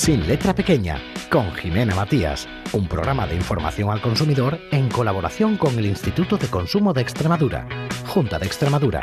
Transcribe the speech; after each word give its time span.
Sin 0.00 0.26
letra 0.26 0.54
pequeña, 0.54 0.98
con 1.30 1.52
Jimena 1.52 1.94
Matías, 1.94 2.48
un 2.72 2.88
programa 2.88 3.26
de 3.26 3.34
información 3.34 3.90
al 3.90 4.00
consumidor 4.00 4.58
en 4.70 4.88
colaboración 4.88 5.58
con 5.58 5.78
el 5.78 5.84
Instituto 5.84 6.38
de 6.38 6.48
Consumo 6.48 6.94
de 6.94 7.02
Extremadura, 7.02 7.68
Junta 8.06 8.38
de 8.38 8.46
Extremadura. 8.46 9.02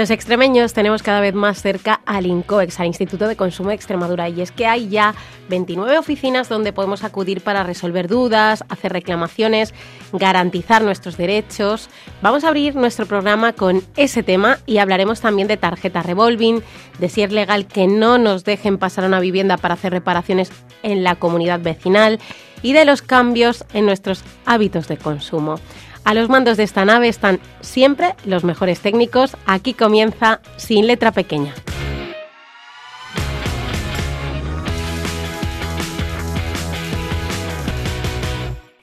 Los 0.00 0.08
extremeños 0.08 0.72
tenemos 0.72 1.02
cada 1.02 1.20
vez 1.20 1.34
más 1.34 1.60
cerca 1.60 2.00
al 2.06 2.24
INCOEX, 2.24 2.80
al 2.80 2.86
Instituto 2.86 3.28
de 3.28 3.36
Consumo 3.36 3.68
de 3.68 3.74
Extremadura, 3.74 4.30
y 4.30 4.40
es 4.40 4.50
que 4.50 4.64
hay 4.64 4.88
ya 4.88 5.14
29 5.50 5.98
oficinas 5.98 6.48
donde 6.48 6.72
podemos 6.72 7.04
acudir 7.04 7.42
para 7.42 7.64
resolver 7.64 8.08
dudas, 8.08 8.64
hacer 8.70 8.94
reclamaciones, 8.94 9.74
garantizar 10.14 10.82
nuestros 10.82 11.18
derechos. 11.18 11.90
Vamos 12.22 12.44
a 12.44 12.48
abrir 12.48 12.76
nuestro 12.76 13.04
programa 13.04 13.52
con 13.52 13.82
ese 13.94 14.22
tema 14.22 14.56
y 14.64 14.78
hablaremos 14.78 15.20
también 15.20 15.48
de 15.48 15.58
tarjeta 15.58 16.02
revolving, 16.02 16.62
de 16.98 17.08
si 17.10 17.20
es 17.20 17.30
legal 17.30 17.66
que 17.66 17.86
no 17.86 18.16
nos 18.16 18.44
dejen 18.44 18.78
pasar 18.78 19.04
a 19.04 19.08
una 19.08 19.20
vivienda 19.20 19.58
para 19.58 19.74
hacer 19.74 19.92
reparaciones 19.92 20.50
en 20.82 21.04
la 21.04 21.16
comunidad 21.16 21.60
vecinal 21.60 22.20
y 22.62 22.72
de 22.72 22.86
los 22.86 23.02
cambios 23.02 23.66
en 23.74 23.84
nuestros 23.84 24.24
hábitos 24.46 24.88
de 24.88 24.96
consumo. 24.96 25.56
A 26.04 26.14
los 26.14 26.28
mandos 26.28 26.56
de 26.56 26.64
esta 26.64 26.84
nave 26.84 27.08
están 27.08 27.40
siempre 27.60 28.14
los 28.24 28.44
mejores 28.44 28.80
técnicos. 28.80 29.36
Aquí 29.46 29.74
comienza 29.74 30.40
Sin 30.56 30.86
Letra 30.86 31.12
Pequeña. 31.12 31.54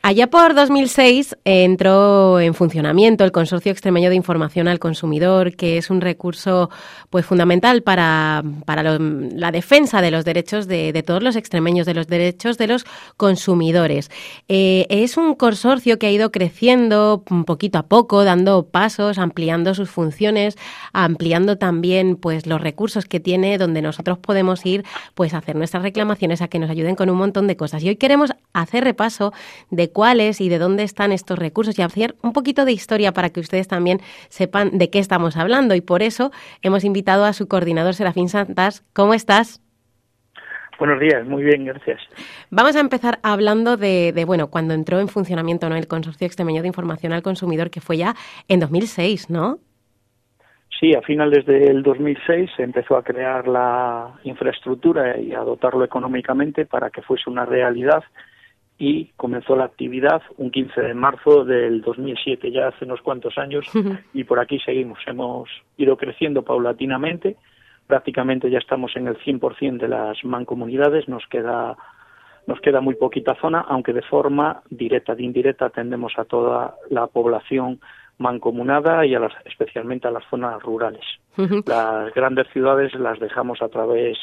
Allá 0.08 0.28
por 0.28 0.56
2006 0.56 1.36
entró 1.44 2.40
en 2.40 2.54
funcionamiento 2.54 3.26
el 3.26 3.34
Consorcio 3.34 3.74
Extremeño 3.74 4.10
de 4.10 4.16
Información 4.16 4.70
al 4.70 4.80
Consumidor, 4.80 5.58
que 5.58 5.78
es 5.78 5.90
un 5.90 6.00
recurso 6.00 6.70
pues 7.10 7.26
fundamental 7.26 7.84
para, 7.84 8.42
la 8.66 9.52
defensa 9.52 10.02
de 10.02 10.10
los 10.10 10.24
derechos 10.24 10.66
de, 10.66 11.04
todos 11.06 11.22
los 11.22 11.36
extremeños, 11.36 11.86
de 11.86 11.94
los 11.94 12.08
derechos 12.08 12.58
de 12.58 12.68
los 12.68 12.86
consumidores. 13.18 14.10
Eh, 14.48 14.86
es 14.90 15.18
un 15.18 15.36
consorcio 15.36 16.00
que 16.00 16.08
ha 16.08 16.12
ido 16.12 16.32
creciendo 16.32 17.26
poquito 17.46 17.78
a 17.78 17.84
poco, 17.88 18.24
dando 18.24 18.66
pasos, 18.66 19.18
ampliando 19.18 19.74
sus 19.74 19.90
funciones, 19.90 20.58
ampliando 20.94 21.58
también 21.58 22.16
pues 22.16 22.48
los 22.48 22.62
recursos 22.62 23.04
que 23.04 23.20
tiene, 23.20 23.58
donde 23.58 23.82
nosotros 23.82 24.20
podemos 24.20 24.66
ir 24.66 24.86
pues 25.16 25.34
a 25.34 25.40
hacer 25.40 25.58
nuestras 25.58 25.84
reclamaciones, 25.84 26.42
a 26.42 26.48
que 26.48 26.60
nos 26.60 26.70
ayuden 26.70 26.96
con 26.96 27.10
un 27.10 27.18
montón 27.18 27.46
de 27.48 27.58
cosas. 27.58 27.84
Y 27.84 27.90
hoy 27.90 27.98
queremos 27.98 28.32
hacer 28.54 28.86
repaso 28.86 29.34
de 29.70 29.92
cuáles 29.98 30.42
y 30.42 30.48
de 30.48 30.60
dónde 30.60 30.84
están 30.84 31.12
estos 31.12 31.40
recursos 31.40 31.80
y 31.80 31.82
hacer 31.82 32.14
un 32.22 32.32
poquito 32.32 32.66
de 32.66 32.72
historia 32.72 33.14
para 33.14 33.32
que 33.32 33.40
ustedes 33.40 33.68
también 33.68 33.98
sepan 34.30 34.78
de 34.78 34.92
qué 34.92 35.00
estamos 35.00 35.36
hablando. 35.38 35.74
Y 35.74 35.82
por 35.82 36.04
eso 36.04 36.30
hemos 36.62 36.84
invitado 36.84 37.26
a 37.26 37.34
su 37.34 37.48
coordinador, 37.48 37.96
Serafín 37.96 38.30
Santas. 38.30 38.86
¿Cómo 38.94 39.16
estás? 39.16 39.60
Buenos 40.78 41.00
días, 41.00 41.26
muy 41.26 41.44
bien, 41.44 41.66
gracias. 41.66 42.00
Vamos 42.52 42.76
a 42.76 42.80
empezar 42.80 43.18
hablando 43.24 43.76
de, 43.76 44.24
bueno, 44.28 44.52
cuando 44.52 44.76
entró 44.76 45.00
en 45.00 45.08
funcionamiento 45.08 45.68
¿no? 45.68 45.76
el 45.76 45.88
Consorcio 45.88 46.28
Extremeño 46.28 46.62
de 46.62 46.68
Información 46.68 47.12
al 47.12 47.24
Consumidor, 47.24 47.72
que 47.72 47.82
fue 47.82 47.98
ya 47.98 48.14
en 48.48 48.60
2006, 48.60 49.32
¿no? 49.32 49.58
Sí, 50.80 50.94
a 50.94 51.02
finales 51.02 51.44
del 51.48 51.82
2006 51.82 52.52
se 52.56 52.62
empezó 52.62 52.98
a 52.98 53.04
crear 53.04 53.48
la 53.48 54.14
infraestructura 54.26 55.20
y 55.20 55.34
a 55.34 55.40
dotarlo 55.40 55.84
económicamente 55.84 56.68
para 56.68 56.92
que 56.92 57.02
fuese 57.02 57.32
una 57.32 57.46
realidad 57.46 58.04
y 58.80 59.06
comenzó 59.18 59.56
la 59.56 59.66
actividad 59.66 60.22
un 60.38 60.52
15 60.52 60.82
de 60.82 60.94
marzo 60.94 61.44
del 61.44 61.82
2007, 61.82 62.52
ya 62.52 62.68
hace 62.68 62.86
unos 62.86 63.02
cuantos 63.02 63.38
años, 63.38 63.66
y 64.14 64.24
por 64.24 64.40
aquí 64.40 64.60
seguimos. 64.60 65.00
Hemos 65.08 65.50
ido 65.78 65.98
creciendo 65.98 66.44
paulatinamente, 66.44 67.38
prácticamente 67.88 68.52
ya 68.52 68.60
estamos 68.60 68.96
en 68.96 69.08
el 69.08 69.18
100% 69.18 69.80
de 69.80 69.88
las 69.88 70.24
mancomunidades, 70.24 71.08
nos 71.08 71.26
queda, 71.28 71.76
nos 72.46 72.60
queda 72.62 72.80
muy 72.80 72.96
poquita 72.96 73.36
zona, 73.42 73.62
aunque 73.62 73.94
de 73.94 74.04
forma 74.04 74.62
directa, 74.70 75.16
de 75.16 75.24
indirecta 75.24 75.66
atendemos 75.66 76.14
a 76.18 76.26
toda 76.26 76.76
la 76.92 77.08
población 77.08 77.80
mancomunada 78.20 79.06
y 79.06 79.16
a 79.16 79.20
las, 79.20 79.34
especialmente 79.46 80.08
a 80.08 80.12
las 80.12 80.24
zonas 80.30 80.62
rurales. 80.62 81.06
Las 81.66 82.14
grandes 82.14 82.48
ciudades 82.52 82.94
las 82.96 83.20
dejamos 83.20 83.62
a 83.62 83.70
través 83.70 84.18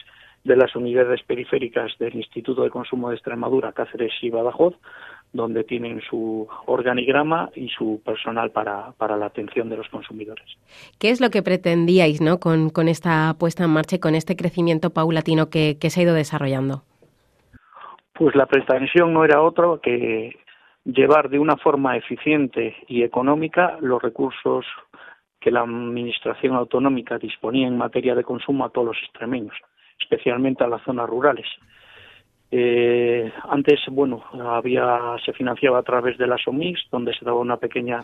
de 0.45 0.57
las 0.57 0.77
unidades 0.77 1.23
periféricas 1.23 1.93
del 1.99 2.15
Instituto 2.15 2.63
de 2.63 2.71
Consumo 2.71 3.09
de 3.09 3.17
Extremadura, 3.17 3.73
Cáceres 3.73 4.13
y 4.21 4.29
Badajoz, 4.29 4.75
donde 5.33 5.65
tienen 5.65 6.01
su 6.09 6.47
organigrama 6.67 7.51
y 7.57 7.69
su 7.71 8.01
personal 8.05 8.51
para, 8.51 8.93
para 8.93 9.17
la 9.17 9.27
atención 9.27 9.69
de 9.71 9.79
los 9.79 9.89
consumidores. 9.89 10.45
¿Qué 11.01 11.11
es 11.11 11.21
lo 11.21 11.31
que 11.31 11.43
pretendíais 11.43 12.21
¿no? 12.21 12.39
con, 12.39 12.69
con 12.69 12.89
esta 12.89 13.35
puesta 13.39 13.65
en 13.65 13.71
marcha 13.71 13.97
y 13.97 14.01
con 14.01 14.15
este 14.15 14.37
crecimiento 14.37 14.91
paulatino 14.91 15.49
que, 15.49 15.79
que 15.81 15.91
se 15.91 16.01
ha 16.01 16.05
ido 16.05 16.15
desarrollando? 16.15 16.83
Pues 18.13 18.37
la 18.37 18.47
pretensión 18.47 19.13
no 19.13 19.25
era 19.25 19.43
otra 19.43 19.67
que 19.83 20.37
llevar 20.85 21.31
de 21.31 21.39
una 21.39 21.57
forma 21.57 21.97
eficiente 21.97 22.77
y 22.87 23.03
económica 23.03 23.79
los 23.81 24.01
recursos 24.01 24.67
que 25.41 25.51
la 25.51 25.63
Administración 25.63 26.55
autonómica 26.55 27.19
disponía 27.19 27.67
en 27.67 27.77
materia 27.77 28.15
de 28.15 28.23
consumo 28.23 28.65
a 28.65 28.71
todos 28.71 28.89
los 28.89 28.99
extremeños 28.99 29.55
especialmente 30.01 30.65
a 30.65 30.69
las 30.69 30.83
zonas 30.83 31.09
rurales. 31.09 31.47
Eh, 32.51 33.33
antes, 33.49 33.81
bueno, 33.91 34.23
había 34.41 35.17
se 35.25 35.33
financiaba 35.33 35.79
a 35.79 35.83
través 35.83 36.17
de 36.19 36.27
las 36.27 36.47
OMIX, 36.47 36.81
donde 36.91 37.13
se 37.15 37.25
daba 37.25 37.41
una 37.41 37.57
pequeña 37.57 38.01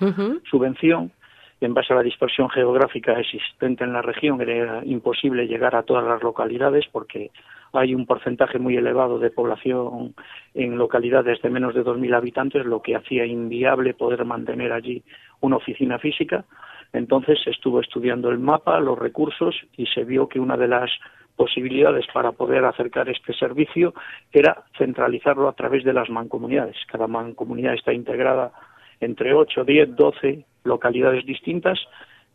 subvención. 0.50 1.12
En 1.60 1.74
base 1.74 1.92
a 1.92 1.96
la 1.96 2.02
dispersión 2.02 2.48
geográfica 2.48 3.12
existente 3.20 3.84
en 3.84 3.92
la 3.92 4.00
región, 4.00 4.40
era 4.40 4.82
imposible 4.84 5.46
llegar 5.46 5.76
a 5.76 5.82
todas 5.82 6.04
las 6.04 6.22
localidades 6.22 6.86
porque 6.90 7.30
hay 7.72 7.94
un 7.94 8.06
porcentaje 8.06 8.58
muy 8.58 8.76
elevado 8.76 9.18
de 9.18 9.30
población 9.30 10.14
en 10.54 10.78
localidades 10.78 11.40
de 11.42 11.50
menos 11.50 11.74
de 11.74 11.84
2.000 11.84 12.16
habitantes, 12.16 12.66
lo 12.66 12.82
que 12.82 12.96
hacía 12.96 13.26
inviable 13.26 13.94
poder 13.94 14.24
mantener 14.24 14.72
allí 14.72 15.04
una 15.40 15.56
oficina 15.56 15.98
física. 15.98 16.44
Entonces 16.92 17.38
estuvo 17.46 17.80
estudiando 17.80 18.30
el 18.30 18.38
mapa, 18.38 18.80
los 18.80 18.98
recursos 18.98 19.54
y 19.76 19.86
se 19.86 20.04
vio 20.04 20.28
que 20.28 20.40
una 20.40 20.56
de 20.56 20.66
las 20.66 20.90
posibilidades 21.36 22.06
para 22.12 22.32
poder 22.32 22.64
acercar 22.64 23.08
este 23.08 23.32
servicio 23.34 23.94
era 24.32 24.64
centralizarlo 24.76 25.48
a 25.48 25.52
través 25.52 25.84
de 25.84 25.92
las 25.92 26.10
mancomunidades. 26.10 26.76
Cada 26.86 27.06
mancomunidad 27.06 27.74
está 27.74 27.92
integrada 27.92 28.52
entre 29.00 29.34
8, 29.34 29.64
10, 29.64 29.96
12 29.96 30.44
localidades 30.64 31.24
distintas 31.24 31.78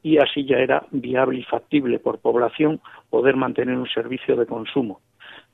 y 0.01 0.17
así 0.17 0.45
ya 0.45 0.57
era 0.57 0.85
viable 0.91 1.39
y 1.39 1.43
factible 1.43 1.99
por 1.99 2.19
población 2.19 2.79
poder 3.09 3.35
mantener 3.35 3.75
un 3.75 3.87
servicio 3.87 4.35
de 4.35 4.45
consumo. 4.45 4.99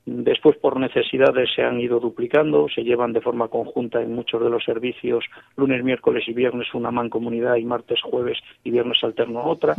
Después, 0.05 0.57
por 0.57 0.79
necesidades, 0.79 1.49
se 1.55 1.61
han 1.61 1.79
ido 1.79 1.99
duplicando, 1.99 2.67
se 2.73 2.83
llevan 2.83 3.13
de 3.13 3.21
forma 3.21 3.49
conjunta 3.49 4.01
en 4.01 4.15
muchos 4.15 4.41
de 4.43 4.49
los 4.49 4.63
servicios, 4.63 5.23
lunes, 5.55 5.83
miércoles 5.83 6.23
y 6.27 6.33
viernes 6.33 6.73
una 6.73 6.89
mancomunidad 6.89 7.57
y 7.57 7.65
martes, 7.65 8.01
jueves 8.01 8.39
y 8.63 8.71
viernes 8.71 8.97
alterno 9.03 9.43
otra, 9.45 9.75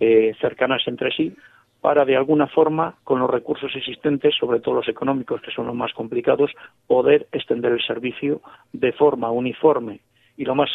eh, 0.00 0.34
cercanas 0.40 0.82
entre 0.86 1.10
sí, 1.10 1.34
para 1.80 2.04
de 2.04 2.16
alguna 2.16 2.46
forma, 2.46 2.96
con 3.04 3.18
los 3.20 3.30
recursos 3.30 3.70
existentes, 3.74 4.34
sobre 4.38 4.60
todo 4.60 4.76
los 4.76 4.88
económicos, 4.88 5.40
que 5.40 5.50
son 5.50 5.66
los 5.66 5.74
más 5.74 5.92
complicados, 5.94 6.50
poder 6.86 7.26
extender 7.32 7.72
el 7.72 7.82
servicio 7.82 8.40
de 8.72 8.92
forma 8.92 9.30
uniforme. 9.30 10.00
Y 10.36 10.44
lo 10.44 10.54
más 10.54 10.70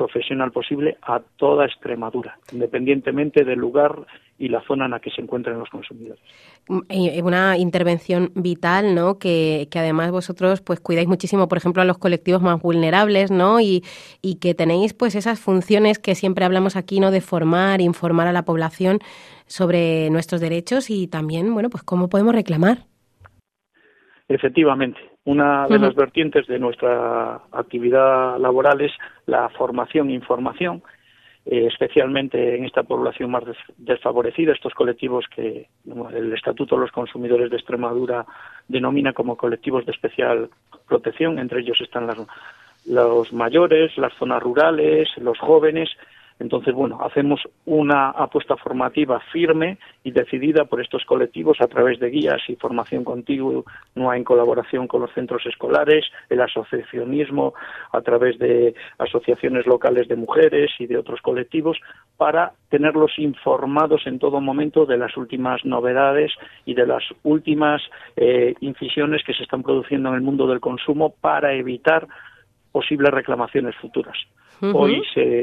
profesional 0.00 0.50
posible 0.50 0.96
a 1.02 1.20
toda 1.36 1.66
Extremadura, 1.66 2.38
independientemente 2.52 3.44
del 3.44 3.58
lugar 3.58 4.06
y 4.38 4.48
la 4.48 4.62
zona 4.62 4.86
en 4.86 4.92
la 4.92 5.00
que 5.00 5.10
se 5.10 5.20
encuentren 5.20 5.58
los 5.58 5.68
consumidores. 5.68 6.22
Mm, 6.68 6.80
una 7.22 7.58
intervención 7.58 8.32
vital, 8.34 8.94
¿no? 8.94 9.18
Que, 9.18 9.68
que, 9.70 9.78
además 9.78 10.10
vosotros 10.10 10.62
pues 10.62 10.80
cuidáis 10.80 11.06
muchísimo, 11.06 11.48
por 11.48 11.58
ejemplo, 11.58 11.82
a 11.82 11.84
los 11.84 11.98
colectivos 11.98 12.40
más 12.40 12.62
vulnerables, 12.62 13.30
¿no? 13.30 13.60
Y, 13.60 13.82
y 14.22 14.36
que 14.36 14.54
tenéis 14.54 14.94
pues 14.94 15.14
esas 15.14 15.38
funciones 15.38 15.98
que 15.98 16.14
siempre 16.14 16.46
hablamos 16.46 16.76
aquí, 16.76 16.98
¿no? 16.98 17.10
De 17.10 17.20
formar, 17.20 17.82
informar 17.82 18.26
a 18.26 18.32
la 18.32 18.46
población 18.46 19.00
sobre 19.46 20.08
nuestros 20.08 20.40
derechos 20.40 20.88
y 20.88 21.08
también, 21.08 21.52
bueno, 21.52 21.68
pues 21.68 21.82
cómo 21.82 22.08
podemos 22.08 22.34
reclamar. 22.34 22.86
Efectivamente, 24.28 24.98
una 25.30 25.68
de 25.68 25.78
las 25.78 25.94
vertientes 25.94 26.46
de 26.48 26.58
nuestra 26.58 27.40
actividad 27.52 28.36
laboral 28.38 28.80
es 28.80 28.90
la 29.26 29.48
formación 29.50 30.10
e 30.10 30.14
información, 30.14 30.82
eh, 31.46 31.68
especialmente 31.70 32.56
en 32.56 32.64
esta 32.64 32.82
población 32.82 33.30
más 33.30 33.44
desfavorecida, 33.78 34.52
estos 34.52 34.74
colectivos 34.74 35.24
que 35.34 35.68
el 36.14 36.32
Estatuto 36.32 36.74
de 36.74 36.82
los 36.82 36.90
Consumidores 36.90 37.48
de 37.48 37.56
Extremadura 37.58 38.26
denomina 38.66 39.12
como 39.12 39.36
colectivos 39.36 39.86
de 39.86 39.92
especial 39.92 40.50
protección, 40.88 41.38
entre 41.38 41.60
ellos 41.60 41.80
están 41.80 42.08
los 42.86 43.32
mayores, 43.32 43.96
las 43.98 44.12
zonas 44.14 44.42
rurales, 44.42 45.08
los 45.18 45.38
jóvenes, 45.38 45.90
Entonces, 46.40 46.74
bueno, 46.74 46.98
hacemos 47.02 47.42
una 47.66 48.10
apuesta 48.10 48.56
formativa 48.56 49.20
firme 49.30 49.76
y 50.02 50.10
decidida 50.10 50.64
por 50.64 50.80
estos 50.80 51.04
colectivos 51.04 51.58
a 51.60 51.66
través 51.66 52.00
de 52.00 52.08
guías 52.08 52.40
y 52.48 52.56
formación 52.56 53.04
continua 53.04 53.62
en 54.16 54.24
colaboración 54.24 54.88
con 54.88 55.02
los 55.02 55.12
centros 55.12 55.44
escolares, 55.44 56.06
el 56.30 56.40
asociacionismo 56.40 57.52
a 57.92 58.00
través 58.00 58.38
de 58.38 58.74
asociaciones 58.98 59.66
locales 59.66 60.08
de 60.08 60.16
mujeres 60.16 60.70
y 60.78 60.86
de 60.86 60.96
otros 60.96 61.20
colectivos 61.20 61.78
para 62.16 62.52
tenerlos 62.70 63.12
informados 63.18 64.06
en 64.06 64.18
todo 64.18 64.40
momento 64.40 64.86
de 64.86 64.96
las 64.96 65.18
últimas 65.18 65.62
novedades 65.66 66.32
y 66.64 66.72
de 66.72 66.86
las 66.86 67.04
últimas 67.22 67.82
eh, 68.16 68.54
incisiones 68.60 69.22
que 69.24 69.34
se 69.34 69.42
están 69.42 69.62
produciendo 69.62 70.08
en 70.08 70.14
el 70.14 70.22
mundo 70.22 70.46
del 70.46 70.60
consumo 70.60 71.14
para 71.20 71.52
evitar 71.52 72.08
posibles 72.72 73.10
reclamaciones 73.10 73.76
futuras. 73.76 74.16
Hoy, 74.62 75.02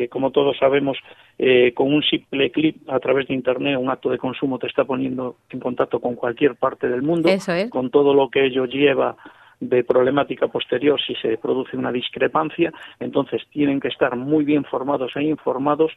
como 0.10 0.32
todos 0.32 0.58
sabemos, 0.58 0.98
eh, 1.38 1.74
con 1.74 1.94
un 1.94 2.04
simple 2.04 2.52
clip 2.52 2.90
a 2.90 3.00
través 3.00 3.28
de 3.28 3.34
Internet, 3.34 3.78
un 3.80 3.90
acto 3.90 4.10
de 4.10 4.18
consumo 4.18 4.60
te 4.60 4.68
está 4.68 4.86
poniendo 4.86 5.38
en 5.50 5.60
contacto 5.60 6.00
con 6.00 6.16
cualquier 6.16 6.56
parte 6.56 6.88
del 6.88 7.02
mundo, 7.02 7.30
con 7.70 7.90
todo 7.90 8.14
lo 8.14 8.30
que 8.30 8.46
ello 8.46 8.66
lleva 8.66 9.16
de 9.60 9.84
problemática 9.84 10.48
posterior 10.48 11.00
si 11.02 11.16
se 11.16 11.38
produce 11.38 11.78
una 11.78 11.92
discrepancia. 11.92 12.72
Entonces, 13.00 13.42
tienen 13.52 13.80
que 13.80 13.88
estar 13.88 14.16
muy 14.16 14.46
bien 14.46 14.64
formados 14.66 15.16
e 15.16 15.24
informados 15.24 15.92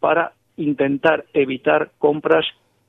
para 0.00 0.32
intentar 0.56 1.24
evitar 1.32 1.90
compras 1.98 2.44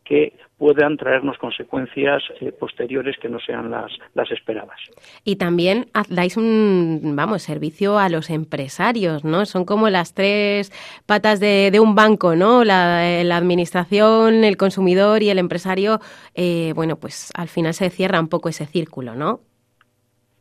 que 0.08 0.34
puedan 0.58 0.98
traernos 0.98 1.38
consecuencias 1.38 2.24
eh, 2.42 2.52
posteriores 2.52 3.18
que 3.18 3.30
no 3.30 3.40
sean 3.40 3.70
las, 3.70 3.92
las 4.16 4.32
esperadas. 4.32 4.80
Y 5.24 5.36
también 5.36 5.86
dais 6.10 6.38
un, 6.38 7.14
vamos, 7.16 7.44
servicio 7.44 8.00
a 8.00 8.10
los 8.10 8.30
empresarios, 8.30 9.24
¿no? 9.24 9.46
Son 9.46 9.66
como 9.66 9.90
las 9.90 10.14
tres 10.14 10.72
patas 11.06 11.40
de, 11.40 11.70
de 11.72 11.80
un 11.80 11.94
banco, 11.94 12.36
¿no? 12.36 12.64
La, 12.64 13.24
la, 13.24 13.38
administración, 13.38 14.44
el 14.44 14.58
consumidor 14.58 15.22
y 15.22 15.30
el 15.30 15.38
empresario, 15.38 16.00
eh, 16.34 16.74
bueno, 16.76 16.96
pues 16.96 17.32
al 17.36 17.50
final 17.50 17.74
se 17.74 17.90
cierra 17.90 18.20
un 18.20 18.30
poco 18.30 18.50
ese 18.50 18.66
círculo, 18.66 19.14
¿no? 19.14 19.42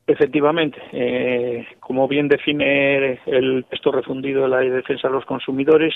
Efectivamente, 0.07 0.81
eh, 0.93 1.67
como 1.81 2.07
bien 2.07 2.29
define 2.29 3.19
el 3.27 3.65
texto 3.69 3.91
refundido 3.91 4.43
de 4.43 4.49
la 4.49 4.61
defensa 4.61 5.09
de 5.09 5.15
los 5.15 5.25
consumidores, 5.25 5.95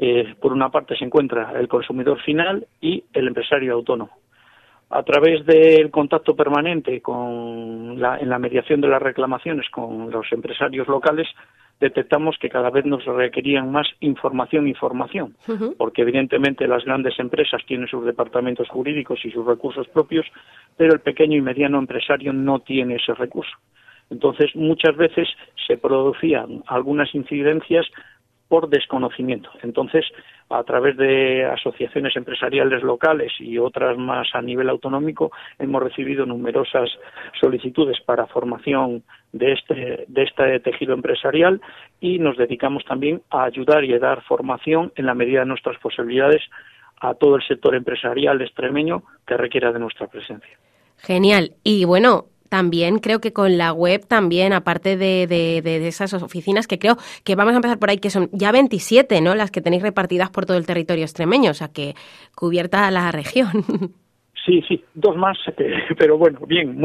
eh, 0.00 0.34
por 0.40 0.52
una 0.52 0.70
parte 0.70 0.96
se 0.96 1.04
encuentra 1.04 1.52
el 1.58 1.66
consumidor 1.66 2.20
final 2.22 2.66
y 2.80 3.02
el 3.12 3.26
empresario 3.26 3.74
autónomo. 3.74 4.12
A 4.90 5.02
través 5.02 5.44
del 5.44 5.90
contacto 5.90 6.36
permanente 6.36 7.02
con 7.02 8.00
la, 8.00 8.16
en 8.18 8.28
la 8.28 8.38
mediación 8.38 8.80
de 8.80 8.88
las 8.88 9.02
reclamaciones 9.02 9.68
con 9.70 10.10
los 10.10 10.30
empresarios 10.32 10.86
locales, 10.86 11.26
detectamos 11.80 12.36
que 12.38 12.48
cada 12.48 12.70
vez 12.70 12.84
nos 12.84 13.04
requerían 13.04 13.72
más 13.72 13.88
información 13.98 14.66
e 14.66 14.70
información, 14.70 15.36
porque 15.76 16.02
evidentemente 16.02 16.68
las 16.68 16.84
grandes 16.84 17.18
empresas 17.18 17.60
tienen 17.66 17.88
sus 17.88 18.04
departamentos 18.04 18.68
jurídicos 18.68 19.24
y 19.24 19.30
sus 19.30 19.44
recursos 19.44 19.88
propios, 19.88 20.26
pero 20.76 20.94
el 20.94 21.00
pequeño 21.00 21.36
y 21.36 21.42
mediano 21.42 21.78
empresario 21.78 22.32
no 22.32 22.60
tiene 22.60 22.96
ese 22.96 23.14
recurso. 23.14 23.56
Entonces, 24.10 24.54
muchas 24.54 24.96
veces 24.96 25.28
se 25.66 25.76
producían 25.76 26.62
algunas 26.66 27.14
incidencias 27.14 27.86
por 28.48 28.68
desconocimiento. 28.68 29.50
Entonces, 29.62 30.04
a 30.48 30.62
través 30.64 30.96
de 30.96 31.44
asociaciones 31.44 32.16
empresariales 32.16 32.82
locales 32.82 33.32
y 33.38 33.58
otras 33.58 33.98
más 33.98 34.28
a 34.32 34.40
nivel 34.40 34.70
autonómico, 34.70 35.30
hemos 35.58 35.82
recibido 35.82 36.24
numerosas 36.24 36.88
solicitudes 37.40 38.00
para 38.04 38.26
formación 38.26 39.02
de 39.32 39.52
este, 39.52 40.04
de 40.08 40.22
este 40.22 40.60
tejido 40.60 40.94
empresarial 40.94 41.60
y 42.00 42.18
nos 42.18 42.36
dedicamos 42.38 42.84
también 42.84 43.20
a 43.30 43.44
ayudar 43.44 43.84
y 43.84 43.92
a 43.92 43.98
dar 43.98 44.22
formación 44.22 44.92
en 44.96 45.06
la 45.06 45.14
medida 45.14 45.40
de 45.40 45.46
nuestras 45.46 45.78
posibilidades 45.78 46.42
a 47.00 47.14
todo 47.14 47.36
el 47.36 47.46
sector 47.46 47.74
empresarial 47.74 48.40
extremeño 48.40 49.02
que 49.26 49.36
requiera 49.36 49.72
de 49.72 49.78
nuestra 49.78 50.06
presencia. 50.06 50.58
Genial. 50.96 51.52
Y 51.62 51.84
bueno, 51.84 52.24
también 52.48 52.98
creo 52.98 53.20
que 53.20 53.32
con 53.32 53.58
la 53.58 53.72
web 53.72 54.06
también, 54.06 54.52
aparte 54.52 54.96
de, 54.96 55.26
de, 55.26 55.88
esas 55.88 56.14
oficinas 56.14 56.66
que 56.66 56.78
creo 56.78 56.96
que 57.24 57.34
vamos 57.34 57.54
a 57.54 57.56
empezar 57.56 57.78
por 57.78 57.90
ahí, 57.90 57.98
que 57.98 58.10
son 58.10 58.28
ya 58.32 58.52
27, 58.52 59.20
¿no? 59.20 59.34
Las 59.34 59.50
que 59.50 59.60
tenéis 59.60 59.82
repartidas 59.82 60.30
por 60.30 60.46
todo 60.46 60.56
el 60.56 60.66
territorio 60.66 61.04
extremeño, 61.04 61.50
o 61.50 61.54
sea 61.54 61.68
que 61.68 61.94
cubierta 62.34 62.90
la 62.90 63.10
región. 63.12 63.48
Sí, 64.46 64.62
sí, 64.66 64.82
dos 64.94 65.14
más, 65.14 65.36
pero 65.98 66.16
bueno, 66.16 66.40
bien, 66.46 66.80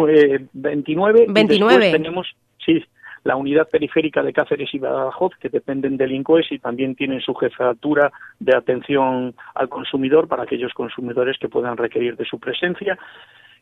29. 0.51 1.27
29. 1.29 1.91
tenemos, 1.91 2.27
sí, 2.65 2.83
la 3.23 3.37
unidad 3.37 3.69
periférica 3.69 4.21
de 4.21 4.33
Cáceres 4.33 4.73
y 4.73 4.79
Badajoz, 4.79 5.33
que 5.39 5.49
dependen 5.49 5.95
del 5.95 6.11
INCOES 6.11 6.51
y 6.51 6.59
también 6.59 6.95
tienen 6.95 7.21
su 7.21 7.33
jefatura 7.33 8.11
de 8.39 8.55
atención 8.55 9.33
al 9.55 9.69
consumidor 9.69 10.27
para 10.27 10.43
aquellos 10.43 10.73
consumidores 10.73 11.37
que 11.39 11.47
puedan 11.47 11.77
requerir 11.77 12.17
de 12.17 12.25
su 12.25 12.39
presencia. 12.39 12.97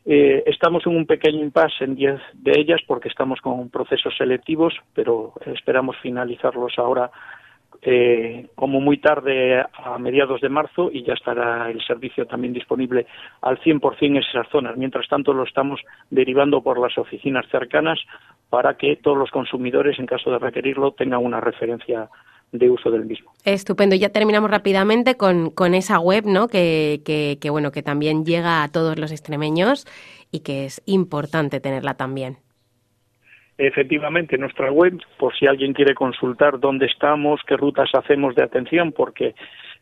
Eh, 0.04 0.42
estamos 0.46 0.84
en 0.86 0.96
un 0.96 1.06
pequeño 1.06 1.42
impasse 1.42 1.84
en 1.84 1.94
10 1.94 2.20
de 2.34 2.52
ellas 2.58 2.80
porque 2.86 3.08
estamos 3.08 3.40
con 3.40 3.70
procesos 3.70 4.14
selectivos, 4.16 4.74
pero 4.94 5.32
esperamos 5.46 5.96
finalizarlos 6.02 6.72
ahora 6.78 7.10
eh, 7.84 8.48
como 8.54 8.80
muy 8.80 8.98
tarde 8.98 9.60
a 9.60 9.98
mediados 9.98 10.40
de 10.40 10.48
marzo 10.48 10.90
y 10.92 11.02
ya 11.02 11.14
estará 11.14 11.70
el 11.70 11.80
servicio 11.84 12.26
también 12.26 12.52
disponible 12.52 13.06
al 13.40 13.58
100% 13.60 13.96
en 14.02 14.16
esas 14.18 14.48
zonas. 14.50 14.76
Mientras 14.76 15.08
tanto, 15.08 15.32
lo 15.32 15.44
estamos 15.44 15.80
derivando 16.10 16.62
por 16.62 16.80
las 16.80 16.96
oficinas 16.98 17.46
cercanas 17.50 17.98
para 18.50 18.74
que 18.74 18.96
todos 18.96 19.16
los 19.16 19.30
consumidores, 19.30 19.98
en 19.98 20.06
caso 20.06 20.30
de 20.30 20.38
requerirlo, 20.38 20.92
tengan 20.92 21.24
una 21.24 21.40
referencia 21.40 22.08
de 22.52 22.70
uso 22.70 22.90
del 22.90 23.06
mismo. 23.06 23.32
Estupendo. 23.44 23.96
Ya 23.96 24.10
terminamos 24.10 24.50
rápidamente 24.50 25.16
con, 25.16 25.50
con 25.50 25.74
esa 25.74 25.98
web, 25.98 26.24
¿no? 26.26 26.48
Que, 26.48 27.00
que, 27.04 27.50
bueno, 27.50 27.72
que 27.72 27.82
también 27.82 28.24
llega 28.24 28.62
a 28.62 28.68
todos 28.68 28.98
los 28.98 29.10
extremeños 29.10 29.86
y 30.30 30.40
que 30.40 30.66
es 30.66 30.82
importante 30.86 31.60
tenerla 31.60 31.94
también. 31.94 32.36
Efectivamente, 33.58 34.38
nuestra 34.38 34.70
web, 34.70 34.98
por 35.18 35.36
si 35.36 35.46
alguien 35.46 35.72
quiere 35.72 35.94
consultar 35.94 36.58
dónde 36.58 36.86
estamos, 36.86 37.40
qué 37.46 37.56
rutas 37.56 37.90
hacemos 37.94 38.34
de 38.34 38.42
atención, 38.42 38.92
porque 38.92 39.34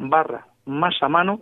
barra 0.09 0.47
más 0.65 0.95
a 1.03 1.09
mano 1.09 1.41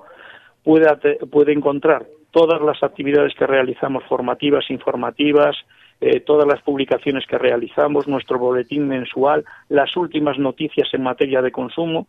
puede, 0.65 0.87
puede 1.31 1.53
encontrar 1.53 2.07
todas 2.31 2.61
las 2.61 2.83
actividades 2.83 3.35
que 3.35 3.47
realizamos 3.47 4.05
formativas, 4.05 4.71
informativas, 4.71 5.57
eh, 6.01 6.21
todas 6.21 6.47
las 6.47 6.63
publicaciones 6.63 7.27
que 7.27 7.39
realizamos, 7.39 8.07
nuestro 8.07 8.39
boletín 8.39 8.87
mensual, 8.87 9.45
las 9.69 9.97
últimas 9.97 10.39
noticias 10.39 10.89
en 10.93 11.03
materia 11.03 11.43
de 11.43 11.51
consumo. 11.51 12.07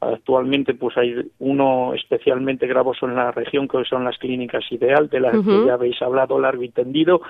Actualmente, 0.00 0.74
pues 0.74 0.96
hay 0.96 1.14
uno 1.38 1.92
especialmente 1.94 2.66
gravoso 2.66 3.06
en 3.06 3.14
la 3.14 3.30
región, 3.32 3.68
que 3.68 3.84
son 3.84 4.04
las 4.04 4.18
clínicas 4.18 4.64
Ideal, 4.70 5.08
de 5.08 5.20
las 5.20 5.32
que 5.32 5.66
ya 5.66 5.74
habéis 5.74 6.00
hablado 6.00 6.38
largo 6.38 6.62
y 6.62 6.70
tendido, 6.70 7.20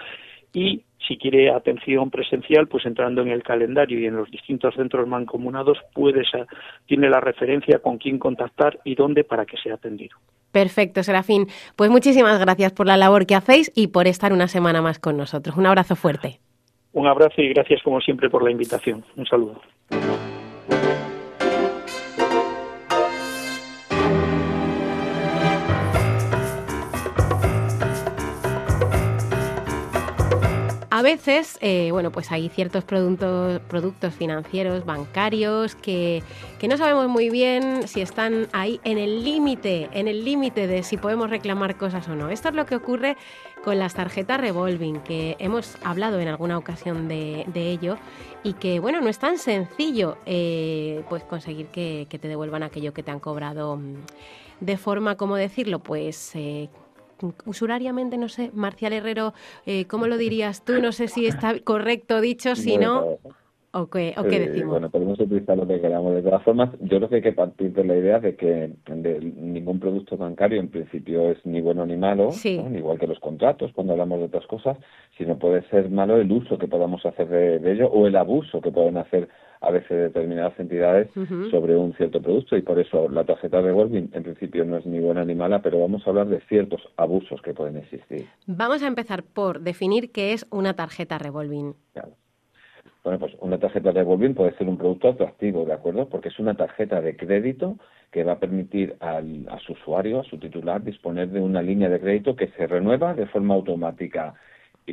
y 0.52 0.82
si 1.06 1.16
quiere 1.16 1.50
atención 1.50 2.10
presencial, 2.10 2.68
pues 2.68 2.86
entrando 2.86 3.22
en 3.22 3.28
el 3.28 3.42
calendario 3.42 3.98
y 3.98 4.06
en 4.06 4.16
los 4.16 4.30
distintos 4.30 4.74
centros 4.74 5.08
mancomunados, 5.08 5.78
puede 5.94 6.22
tiene 6.86 7.08
la 7.08 7.20
referencia 7.20 7.78
con 7.78 7.98
quién 7.98 8.18
contactar 8.18 8.78
y 8.84 8.94
dónde 8.94 9.24
para 9.24 9.46
que 9.46 9.56
sea 9.56 9.74
atendido. 9.74 10.16
Perfecto, 10.52 11.02
Serafín. 11.02 11.46
Pues 11.76 11.90
muchísimas 11.90 12.38
gracias 12.40 12.72
por 12.72 12.86
la 12.86 12.96
labor 12.96 13.26
que 13.26 13.34
hacéis 13.34 13.72
y 13.74 13.88
por 13.88 14.06
estar 14.06 14.32
una 14.32 14.48
semana 14.48 14.82
más 14.82 14.98
con 14.98 15.16
nosotros. 15.16 15.56
Un 15.56 15.66
abrazo 15.66 15.96
fuerte. 15.96 16.40
Un 16.92 17.06
abrazo 17.06 17.40
y 17.40 17.48
gracias 17.50 17.82
como 17.82 18.00
siempre 18.00 18.28
por 18.28 18.42
la 18.42 18.50
invitación. 18.50 19.04
Un 19.16 19.26
saludo. 19.26 19.60
A 31.00 31.02
veces, 31.02 31.56
eh, 31.62 31.88
bueno, 31.92 32.12
pues 32.12 32.30
hay 32.30 32.50
ciertos 32.50 32.84
productos, 32.84 33.62
productos 33.70 34.12
financieros, 34.12 34.84
bancarios, 34.84 35.74
que, 35.74 36.22
no 36.68 36.76
sabemos 36.76 37.08
muy 37.08 37.30
bien 37.30 37.88
si 37.88 38.02
están 38.02 38.48
ahí 38.52 38.82
en 38.84 38.98
el 38.98 39.24
límite, 39.24 39.88
en 39.94 40.08
el 40.08 40.26
límite 40.26 40.66
de 40.66 40.82
si 40.82 40.98
podemos 40.98 41.30
reclamar 41.30 41.78
cosas 41.78 42.06
o 42.08 42.14
no. 42.14 42.28
Esto 42.28 42.50
es 42.50 42.54
lo 42.54 42.66
que 42.66 42.76
ocurre 42.76 43.16
con 43.64 43.78
las 43.78 43.94
tarjetas 43.94 44.42
revolving, 44.42 45.00
que 45.00 45.36
hemos 45.38 45.78
hablado 45.82 46.20
en 46.20 46.28
alguna 46.28 46.58
ocasión 46.58 47.08
de, 47.08 47.46
ello 47.54 47.96
y 48.42 48.52
que, 48.52 48.78
bueno, 48.78 49.00
no 49.00 49.08
es 49.08 49.18
tan 49.18 49.38
sencillo 49.38 50.18
eh, 50.26 51.02
pues 51.08 51.24
conseguir 51.24 51.68
que, 51.68 52.06
te 52.10 52.28
devuelvan 52.28 52.62
aquello 52.62 52.92
que 52.92 53.02
te 53.02 53.10
han 53.10 53.20
cobrado 53.20 53.76
mm, 53.76 53.94
de 54.60 54.76
forma, 54.76 55.16
¿cómo 55.16 55.36
decirlo? 55.36 55.78
Pues 55.78 56.32
eh, 56.34 56.68
usurariamente, 57.44 58.16
no 58.16 58.28
sé, 58.28 58.50
Marcial 58.54 58.92
Herrero, 58.92 59.34
eh, 59.66 59.86
¿cómo 59.86 60.06
lo 60.06 60.16
dirías 60.16 60.64
tú? 60.64 60.80
No 60.80 60.92
sé 60.92 61.08
si 61.08 61.26
está 61.26 61.58
correcto 61.60 62.20
dicho, 62.20 62.56
si 62.56 62.78
no... 62.78 63.18
¿O 63.72 63.88
qué, 63.88 64.14
o 64.18 64.24
qué 64.24 64.36
eh, 64.36 64.48
decimos? 64.48 64.70
bueno, 64.70 64.90
podemos 64.90 65.20
utilizar 65.20 65.56
lo 65.56 65.66
que 65.66 65.80
queramos. 65.80 66.12
De 66.14 66.22
todas 66.22 66.42
formas, 66.42 66.70
yo 66.80 66.96
creo 66.96 67.08
que 67.08 67.14
hay 67.16 67.22
que 67.22 67.32
partir 67.32 67.72
de 67.72 67.84
la 67.84 67.96
idea 67.96 68.18
de 68.18 68.34
que 68.34 68.72
ningún 68.90 69.78
producto 69.78 70.16
bancario 70.16 70.58
en 70.58 70.68
principio 70.68 71.30
es 71.30 71.38
ni 71.46 71.60
bueno 71.60 71.86
ni 71.86 71.96
malo, 71.96 72.30
igual 72.44 72.98
que 72.98 73.06
los 73.06 73.20
contratos 73.20 73.70
cuando 73.72 73.92
hablamos 73.92 74.18
de 74.18 74.24
otras 74.24 74.46
cosas, 74.46 74.76
sino 75.16 75.38
puede 75.38 75.62
ser 75.68 75.88
malo 75.88 76.16
el 76.16 76.32
uso 76.32 76.58
que 76.58 76.66
podamos 76.66 77.06
hacer 77.06 77.28
de, 77.28 77.72
ello 77.72 77.88
o 77.88 78.08
el 78.08 78.16
abuso 78.16 78.60
que 78.60 78.72
pueden 78.72 78.96
hacer 78.96 79.28
a 79.60 79.70
veces 79.70 79.90
determinadas 79.90 80.58
entidades 80.58 81.08
sobre 81.50 81.76
un 81.76 81.92
cierto 81.94 82.20
producto 82.20 82.56
y 82.56 82.62
por 82.62 82.78
eso 82.80 83.08
la 83.08 83.24
tarjeta 83.24 83.60
revolving 83.60 84.10
en 84.12 84.22
principio 84.22 84.64
no 84.64 84.78
es 84.78 84.86
ni 84.86 84.98
buena 84.98 85.24
ni 85.24 85.34
mala, 85.34 85.62
pero 85.62 85.78
vamos 85.78 86.04
a 86.06 86.10
hablar 86.10 86.28
de 86.28 86.40
ciertos 86.48 86.80
abusos 86.96 87.40
que 87.42 87.54
pueden 87.54 87.76
existir. 87.76 88.26
Vamos 88.46 88.82
a 88.82 88.88
empezar 88.88 89.22
por 89.22 89.60
definir 89.60 90.10
qué 90.10 90.32
es 90.32 90.46
una 90.50 90.74
tarjeta 90.74 91.18
revolving. 91.18 91.74
Claro. 91.92 92.12
Bueno, 93.02 93.18
pues 93.18 93.32
una 93.40 93.58
tarjeta 93.58 93.92
de 93.92 94.00
revolving 94.00 94.34
puede 94.34 94.56
ser 94.56 94.68
un 94.68 94.76
producto 94.76 95.08
atractivo, 95.08 95.64
¿de 95.64 95.72
acuerdo? 95.72 96.08
Porque 96.08 96.28
es 96.28 96.38
una 96.38 96.54
tarjeta 96.54 97.00
de 97.00 97.16
crédito 97.16 97.76
que 98.10 98.24
va 98.24 98.32
a 98.32 98.38
permitir 98.38 98.96
al, 99.00 99.46
a 99.48 99.58
su 99.58 99.72
usuario, 99.72 100.20
a 100.20 100.24
su 100.24 100.38
titular, 100.38 100.82
disponer 100.82 101.28
de 101.28 101.40
una 101.40 101.62
línea 101.62 101.88
de 101.88 102.00
crédito 102.00 102.36
que 102.36 102.48
se 102.48 102.66
renueva 102.66 103.14
de 103.14 103.26
forma 103.26 103.54
automática, 103.54 104.34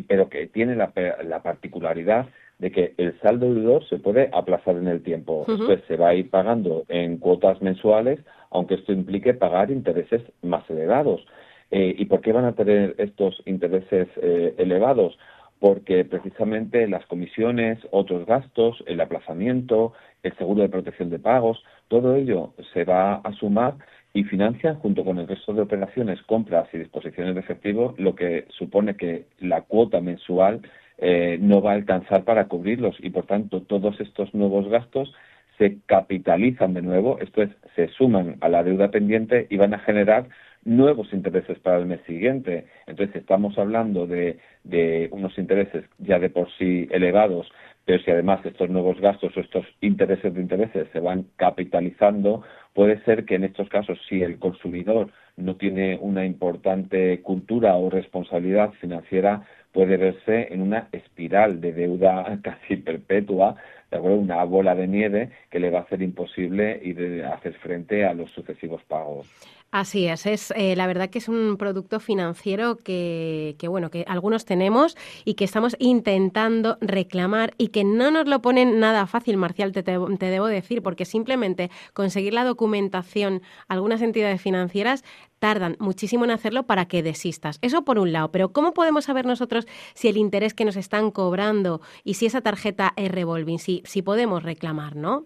pero 0.07 0.29
que 0.29 0.47
tiene 0.47 0.75
la, 0.75 0.93
la 1.23 1.41
particularidad 1.41 2.27
de 2.59 2.71
que 2.71 2.93
el 2.97 3.19
saldo 3.19 3.53
deudor 3.53 3.87
se 3.87 3.97
puede 3.97 4.29
aplazar 4.33 4.77
en 4.77 4.87
el 4.87 5.03
tiempo. 5.03 5.45
Después 5.47 5.81
se 5.87 5.97
va 5.97 6.09
a 6.09 6.15
ir 6.15 6.29
pagando 6.29 6.85
en 6.87 7.17
cuotas 7.17 7.61
mensuales, 7.61 8.19
aunque 8.51 8.75
esto 8.75 8.93
implique 8.93 9.33
pagar 9.33 9.69
intereses 9.69 10.21
más 10.41 10.67
elevados. 10.69 11.25
Eh, 11.69 11.93
¿Y 11.97 12.05
por 12.05 12.21
qué 12.21 12.31
van 12.31 12.45
a 12.45 12.53
tener 12.53 12.95
estos 12.97 13.41
intereses 13.45 14.07
eh, 14.21 14.55
elevados? 14.57 15.17
Porque 15.59 16.05
precisamente 16.05 16.87
las 16.87 17.05
comisiones, 17.07 17.79
otros 17.91 18.25
gastos, 18.25 18.83
el 18.85 19.01
aplazamiento, 19.01 19.93
el 20.23 20.35
seguro 20.37 20.61
de 20.61 20.69
protección 20.69 21.09
de 21.09 21.19
pagos, 21.19 21.63
todo 21.87 22.15
ello 22.15 22.53
se 22.73 22.83
va 22.83 23.15
a 23.15 23.33
sumar 23.33 23.75
y 24.13 24.23
financia 24.23 24.75
junto 24.75 25.03
con 25.03 25.17
el 25.19 25.27
resto 25.27 25.53
de 25.53 25.61
operaciones, 25.61 26.21
compras 26.23 26.67
y 26.73 26.77
disposiciones 26.79 27.35
de 27.35 27.41
efectivo, 27.41 27.93
lo 27.97 28.15
que 28.15 28.45
supone 28.49 28.95
que 28.95 29.25
la 29.39 29.61
cuota 29.61 30.01
mensual 30.01 30.61
eh, 30.97 31.37
no 31.39 31.61
va 31.61 31.71
a 31.71 31.75
alcanzar 31.75 32.23
para 32.23 32.47
cubrirlos 32.47 32.95
y 32.99 33.09
por 33.09 33.25
tanto 33.25 33.61
todos 33.61 33.99
estos 33.99 34.33
nuevos 34.33 34.67
gastos 34.69 35.13
se 35.57 35.77
capitalizan 35.85 36.73
de 36.73 36.81
nuevo, 36.81 37.19
esto 37.19 37.41
es, 37.41 37.49
se 37.75 37.87
suman 37.89 38.37
a 38.41 38.49
la 38.49 38.63
deuda 38.63 38.89
pendiente 38.89 39.47
y 39.49 39.57
van 39.57 39.73
a 39.73 39.79
generar 39.79 40.29
nuevos 40.67 41.11
intereses 41.13 41.57
para 41.59 41.77
el 41.77 41.85
mes 41.85 42.01
siguiente. 42.05 42.65
Entonces 42.85 43.15
estamos 43.15 43.57
hablando 43.57 44.05
de, 44.05 44.37
de 44.63 45.07
unos 45.11 45.37
intereses 45.37 45.85
ya 45.97 46.19
de 46.19 46.29
por 46.29 46.51
sí 46.57 46.87
elevados, 46.91 47.49
pero 47.85 48.03
si 48.03 48.11
además 48.11 48.45
estos 48.45 48.69
nuevos 48.69 48.99
gastos 48.99 49.35
o 49.35 49.39
estos 49.39 49.65
intereses 49.79 50.33
de 50.33 50.41
intereses 50.41 50.89
se 50.91 50.99
van 50.99 51.27
capitalizando, 51.37 52.43
puede 52.73 53.01
ser 53.05 53.23
que 53.23 53.35
en 53.35 53.45
estos 53.45 53.69
casos, 53.69 53.97
si 54.09 54.21
el 54.21 54.39
consumidor 54.39 55.09
no 55.37 55.55
tiene 55.55 55.97
una 56.01 56.25
importante 56.25 57.21
cultura 57.21 57.77
o 57.77 57.89
responsabilidad 57.89 58.73
financiera, 58.81 59.43
puede 59.71 59.95
verse 59.95 60.53
en 60.53 60.61
una 60.61 60.89
espiral 60.91 61.61
de 61.61 61.71
deuda 61.71 62.39
casi 62.43 62.75
perpetua, 62.75 63.55
de 63.89 63.97
acuerdo, 63.97 64.17
una 64.17 64.43
bola 64.43 64.75
de 64.75 64.87
nieve 64.87 65.29
que 65.49 65.61
le 65.61 65.69
va 65.69 65.79
a 65.79 65.83
hacer 65.83 66.01
imposible 66.01 66.81
y 66.83 66.91
de 66.91 67.23
hacer 67.25 67.53
frente 67.53 68.03
a 68.03 68.13
los 68.13 68.29
sucesivos 68.31 68.83
pagos. 68.83 69.27
Así 69.69 70.07
es, 70.07 70.25
es 70.25 70.53
eh, 70.55 70.77
la 70.77 70.87
verdad 70.87 71.09
que 71.09 71.17
es 71.17 71.27
un 71.27 71.57
producto 71.57 71.99
financiero 71.99 72.77
que, 72.77 73.57
que, 73.59 73.67
bueno, 73.67 73.89
que 73.89 74.05
algunos 74.07 74.45
tenemos 74.45 74.95
y 75.25 75.33
que 75.33 75.43
estamos 75.43 75.75
intentando 75.77 76.77
reclamar 76.79 77.53
y 77.57 77.67
que 77.67 77.83
no 77.83 78.09
nos 78.09 78.27
lo 78.27 78.41
ponen 78.41 78.79
nada 78.79 79.05
fácil, 79.07 79.35
Marcial, 79.35 79.73
te, 79.73 79.83
te, 79.83 80.25
debo 80.25 80.47
decir, 80.47 80.81
porque 80.81 81.03
simplemente 81.03 81.69
conseguir 81.93 82.33
la 82.33 82.45
documentación, 82.45 83.41
algunas 83.67 84.01
entidades 84.01 84.41
financieras 84.41 85.03
tardan 85.39 85.75
muchísimo 85.79 86.23
en 86.23 86.31
hacerlo 86.31 86.63
para 86.65 86.85
que 86.85 87.03
desistas. 87.03 87.59
Eso 87.61 87.83
por 87.83 87.99
un 87.99 88.13
lado, 88.13 88.31
pero 88.31 88.53
¿cómo 88.53 88.73
podemos 88.73 89.03
saber 89.03 89.25
nosotros 89.25 89.67
si 89.95 90.07
el 90.07 90.15
interés 90.15 90.53
que 90.53 90.63
nos 90.63 90.77
están 90.77 91.11
cobrando 91.11 91.81
y 92.05 92.13
si 92.13 92.25
esa 92.25 92.39
tarjeta 92.39 92.93
es 92.95 93.11
revolving, 93.11 93.59
si, 93.59 93.83
si 93.85 94.01
podemos 94.01 94.43
reclamar, 94.43 94.95
¿no? 94.95 95.25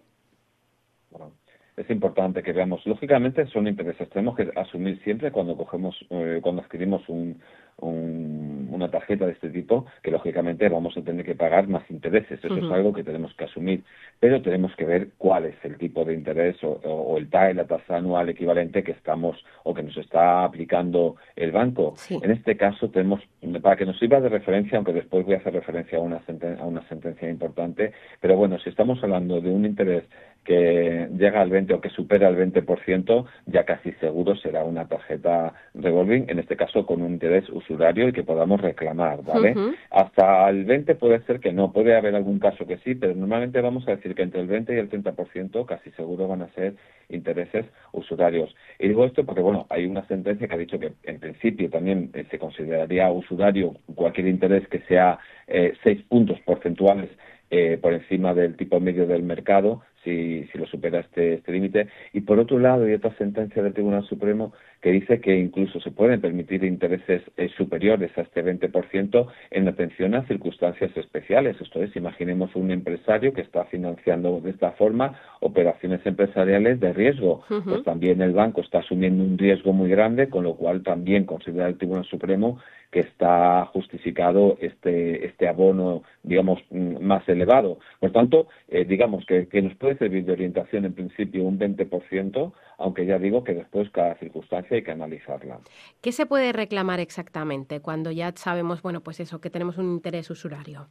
Es 1.77 1.89
importante 1.89 2.43
que 2.43 2.53
veamos. 2.53 2.85
Lógicamente 2.85 3.45
son 3.47 3.67
intereses. 3.67 4.09
Tenemos 4.09 4.35
que 4.35 4.51
asumir 4.55 5.01
siempre 5.03 5.31
cuando 5.31 5.55
cogemos, 5.55 5.95
eh, 6.09 6.39
cuando 6.41 6.61
adquirimos 6.61 7.07
un, 7.09 7.39
una 7.77 8.89
tarjeta 8.89 9.25
de 9.25 9.31
este 9.33 9.49
tipo, 9.49 9.85
que 10.03 10.11
lógicamente 10.11 10.67
vamos 10.69 10.95
a 10.97 11.01
tener 11.01 11.25
que 11.25 11.35
pagar 11.35 11.67
más 11.67 11.89
intereses. 11.89 12.43
Eso 12.43 12.55
es 12.55 12.71
algo 12.71 12.93
que 12.93 13.03
tenemos 13.03 13.33
que 13.35 13.45
asumir. 13.45 13.83
Pero 14.19 14.41
tenemos 14.41 14.75
que 14.75 14.85
ver 14.85 15.09
cuál 15.17 15.45
es 15.45 15.55
el 15.63 15.77
tipo 15.77 16.05
de 16.05 16.13
interés 16.13 16.57
o, 16.63 17.17
el 17.17 17.29
TAE, 17.29 17.53
la 17.53 17.65
tasa 17.65 17.97
anual 17.97 18.29
equivalente 18.29 18.83
que 18.83 18.91
estamos 18.91 19.43
o 19.63 19.73
que 19.73 19.83
nos 19.83 19.97
está 19.97 20.43
aplicando 20.43 21.15
el 21.35 21.51
banco. 21.51 21.95
En 22.09 22.31
este 22.31 22.57
caso 22.57 22.89
tenemos, 22.89 23.21
para 23.61 23.75
que 23.75 23.85
nos 23.85 23.97
sirva 23.97 24.19
de 24.21 24.29
referencia, 24.29 24.77
aunque 24.77 24.93
después 24.93 25.25
voy 25.25 25.35
a 25.35 25.37
hacer 25.37 25.53
referencia 25.53 25.97
a 25.97 26.01
una, 26.01 26.21
a 26.59 26.65
una 26.65 26.87
sentencia 26.87 27.29
importante, 27.29 27.93
pero 28.19 28.35
bueno, 28.35 28.59
si 28.59 28.69
estamos 28.69 29.01
hablando 29.03 29.41
de 29.41 29.49
un 29.49 29.65
interés 29.65 30.03
que 30.43 31.07
llega 31.17 31.41
al 31.41 31.49
20 31.49 31.73
o 31.73 31.81
que 31.81 31.89
supera 31.89 32.27
el 32.29 32.35
20%, 32.37 33.25
ya 33.45 33.63
casi 33.63 33.91
seguro 33.93 34.35
será 34.35 34.63
una 34.63 34.87
tarjeta 34.87 35.53
revolving, 35.75 36.25
en 36.29 36.39
este 36.39 36.55
caso 36.55 36.85
con 36.85 37.01
un 37.01 37.11
interés 37.11 37.47
usurario 37.49 38.07
y 38.07 38.13
que 38.13 38.23
podamos 38.23 38.59
reclamar, 38.59 39.23
¿vale? 39.23 39.53
Hasta 39.91 40.49
el 40.49 40.65
20 40.65 40.95
puede 40.95 41.21
ser 41.25 41.39
que 41.39 41.53
no, 41.53 41.71
puede 41.71 41.95
haber 41.95 42.15
algún 42.15 42.39
caso 42.39 42.65
que 42.65 42.77
sí, 42.79 42.95
pero 42.95 43.13
normalmente 43.13 43.61
vamos 43.61 43.87
a 43.87 43.91
decir 43.91 44.15
que 44.15 44.23
entre 44.23 44.41
el 44.41 44.47
20 44.47 44.73
y 44.73 44.77
el 44.77 44.89
30% 44.89 45.65
casi 45.65 45.91
seguro 45.91 46.27
van 46.27 46.41
a 46.41 46.53
ser 46.53 46.75
intereses 47.09 47.65
usurarios. 47.91 48.55
Y 48.79 48.87
digo 48.87 49.05
esto 49.05 49.25
porque, 49.25 49.41
bueno, 49.41 49.67
hay 49.69 49.85
una 49.85 50.05
sentencia 50.07 50.47
que 50.47 50.55
ha 50.55 50.57
dicho 50.57 50.79
que 50.79 50.93
en 51.03 51.19
principio 51.19 51.69
también 51.69 52.09
eh, 52.13 52.25
se 52.31 52.39
consideraría 52.39 53.11
usurario 53.11 53.75
cualquier 53.95 54.27
interés 54.27 54.67
que 54.67 54.79
sea 54.81 55.19
eh, 55.47 55.73
seis 55.83 56.01
puntos 56.03 56.39
porcentuales 56.41 57.09
eh, 57.49 57.77
por 57.81 57.93
encima 57.93 58.33
del 58.33 58.55
tipo 58.55 58.79
medio 58.79 59.05
del 59.05 59.23
mercado, 59.23 59.81
si, 60.03 60.45
si 60.51 60.57
lo 60.57 60.65
supera 60.65 60.99
este, 60.99 61.35
este 61.35 61.51
límite. 61.51 61.87
Y 62.13 62.21
por 62.21 62.39
otro 62.39 62.59
lado, 62.59 62.85
hay 62.85 62.93
otra 62.93 63.15
sentencia 63.17 63.61
del 63.63 63.73
Tribunal 63.73 64.05
Supremo 64.05 64.53
que 64.81 64.91
dice 64.91 65.21
que 65.21 65.37
incluso 65.37 65.79
se 65.79 65.91
pueden 65.91 66.21
permitir 66.21 66.63
intereses 66.63 67.21
eh, 67.37 67.49
superiores 67.55 68.11
a 68.17 68.21
este 68.21 68.43
20% 68.43 69.27
en 69.51 69.67
atención 69.67 70.15
a 70.15 70.25
circunstancias 70.27 70.91
especiales. 70.95 71.59
Esto 71.61 71.83
es, 71.83 71.95
imaginemos 71.95 72.55
un 72.55 72.71
empresario 72.71 73.33
que 73.33 73.41
está 73.41 73.65
financiando 73.65 74.41
de 74.41 74.49
esta 74.49 74.71
forma 74.71 75.19
operaciones 75.39 76.05
empresariales 76.05 76.79
de 76.79 76.93
riesgo. 76.93 77.43
Pues 77.47 77.83
también 77.83 78.21
el 78.21 78.33
banco 78.33 78.61
está 78.61 78.79
asumiendo 78.79 79.23
un 79.23 79.37
riesgo 79.37 79.71
muy 79.71 79.89
grande, 79.89 80.29
con 80.29 80.43
lo 80.43 80.55
cual 80.55 80.81
también 80.83 81.25
considera 81.25 81.67
el 81.67 81.77
Tribunal 81.77 82.05
Supremo 82.05 82.59
que 82.91 82.99
está 82.99 83.65
justificado 83.67 84.57
este, 84.59 85.25
este 85.25 85.47
abono, 85.47 86.03
digamos, 86.23 86.59
mm, 86.69 87.01
más 87.01 87.27
elevado. 87.29 87.79
Por 87.99 88.11
tanto, 88.11 88.47
eh, 88.67 88.83
digamos 88.83 89.25
que, 89.25 89.47
que, 89.47 89.61
nos 89.61 89.73
puede 89.75 89.97
servir 89.97 90.25
de 90.25 90.33
orientación 90.33 90.83
en 90.83 90.93
principio 90.93 91.45
un 91.45 91.57
20%, 91.57 92.51
aunque 92.77 93.05
ya 93.05 93.17
digo 93.17 93.45
que 93.45 93.53
después 93.53 93.89
cada 93.91 94.15
circunstancia 94.15 94.70
hay 94.75 94.83
que 94.83 94.91
analizarla. 94.91 95.59
¿Qué 96.01 96.11
se 96.11 96.25
puede 96.25 96.51
reclamar 96.53 96.99
exactamente 96.99 97.79
cuando 97.79 98.11
ya 98.11 98.31
sabemos, 98.35 98.81
bueno, 98.81 99.01
pues 99.01 99.19
eso, 99.19 99.41
que 99.41 99.49
tenemos 99.49 99.77
un 99.77 99.91
interés 99.91 100.29
usurario? 100.29 100.87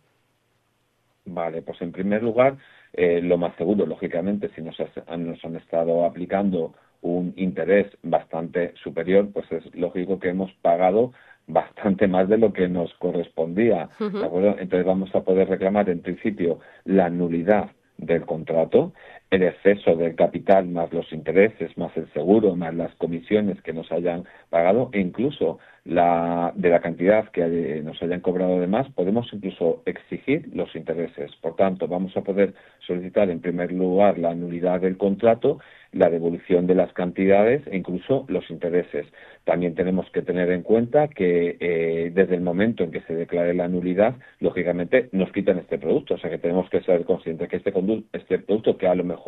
Vale, 1.25 1.63
pues 1.63 1.81
en 1.83 1.93
primer 1.93 2.23
lugar, 2.23 2.57
eh, 2.93 3.21
lo 3.23 3.39
más 3.39 3.55
seguro, 3.57 3.87
lógicamente, 3.87 4.51
si 4.55 4.63
nos, 4.63 4.77
nos 4.79 5.45
han 5.45 5.57
estado 5.57 6.05
aplicando 6.05 6.75
un 7.03 7.33
interés 7.37 7.87
bastante 8.03 8.75
superior, 8.83 9.31
pues 9.33 9.51
es 9.53 9.75
lógico 9.75 10.19
que 10.19 10.31
hemos 10.31 10.53
pagado 10.63 11.13
bastante 11.47 12.07
más 12.09 12.29
de 12.29 12.39
lo 12.39 12.53
que 12.53 12.69
nos 12.69 12.93
correspondía. 12.95 13.89
Entonces 13.99 14.85
vamos 14.85 15.15
a 15.15 15.23
poder 15.23 15.49
reclamar 15.49 15.89
en 15.89 16.01
principio 16.01 16.61
la 16.85 17.11
nulidad 17.11 17.71
del 17.97 18.25
contrato, 18.25 18.93
el 19.31 19.45
exceso 19.45 19.95
del 19.95 20.17
capital 20.17 20.67
más 20.69 20.93
los 20.93 21.13
intereses, 21.13 21.77
más 21.79 21.97
el 21.97 22.13
seguro, 22.13 22.57
más 22.57 22.75
las 22.75 22.95
comisiones 22.97 23.63
que 23.63 23.73
nos 23.73 23.91
hayan 23.93 24.25
pagado 24.51 24.91
e 24.93 25.01
incluso 25.01 25.59
la, 25.85 26.53
de 26.57 26.69
la 26.69 26.81
cantidad 26.81 27.29
que 27.31 27.81
nos 27.83 28.03
hayan 28.03 28.21
cobrado 28.21 28.61
de 28.61 28.67
más, 28.67 28.89
podemos 28.91 29.33
incluso 29.33 29.83
exigir 29.87 30.51
los 30.53 30.75
intereses. 30.75 31.31
Por 31.41 31.57
tanto, 31.57 31.87
vamos 31.89 32.17
a 32.17 32.23
poder 32.23 32.55
solicitar 32.87 33.31
en 33.31 33.41
primer 33.41 33.73
lugar 33.73 34.19
la 34.19 34.35
nulidad 34.35 34.81
del 34.81 34.99
contrato 34.99 35.59
la 35.93 36.09
devolución 36.09 36.67
de 36.67 36.75
las 36.75 36.93
cantidades 36.93 37.67
e 37.67 37.77
incluso 37.77 38.25
los 38.29 38.49
intereses. 38.51 39.07
También 39.45 39.75
tenemos 39.75 40.09
que 40.11 40.23
tener 40.23 40.51
en 40.51 40.63
cuenta 40.63 41.09
que 41.09 41.57
eh, 41.59 42.13
desde 42.15 42.37
el 42.37 42.43
momento 42.43 42.85
en 42.85 42.93
que 42.93 43.01
se 43.03 43.15
declare 43.15 43.55
la 43.55 43.69
nulidad, 43.69 44.15
lógicamente 44.39 45.09
nos 45.13 45.33
quitan 45.33 45.59
este 45.59 45.79
producto. 45.79 46.15
O 46.15 46.19
sea 46.19 46.31
que 46.31 46.39
tenemos 46.39 46.71
que 46.71 46.83
ser 46.83 47.05
conscientes 47.05 47.49
que 47.49 47.57
este, 47.57 47.73
este 48.13 48.39
producto, 48.39 48.77
que 48.77 48.87
a 48.87 48.95
lo 48.95 49.05
mejor 49.05 49.20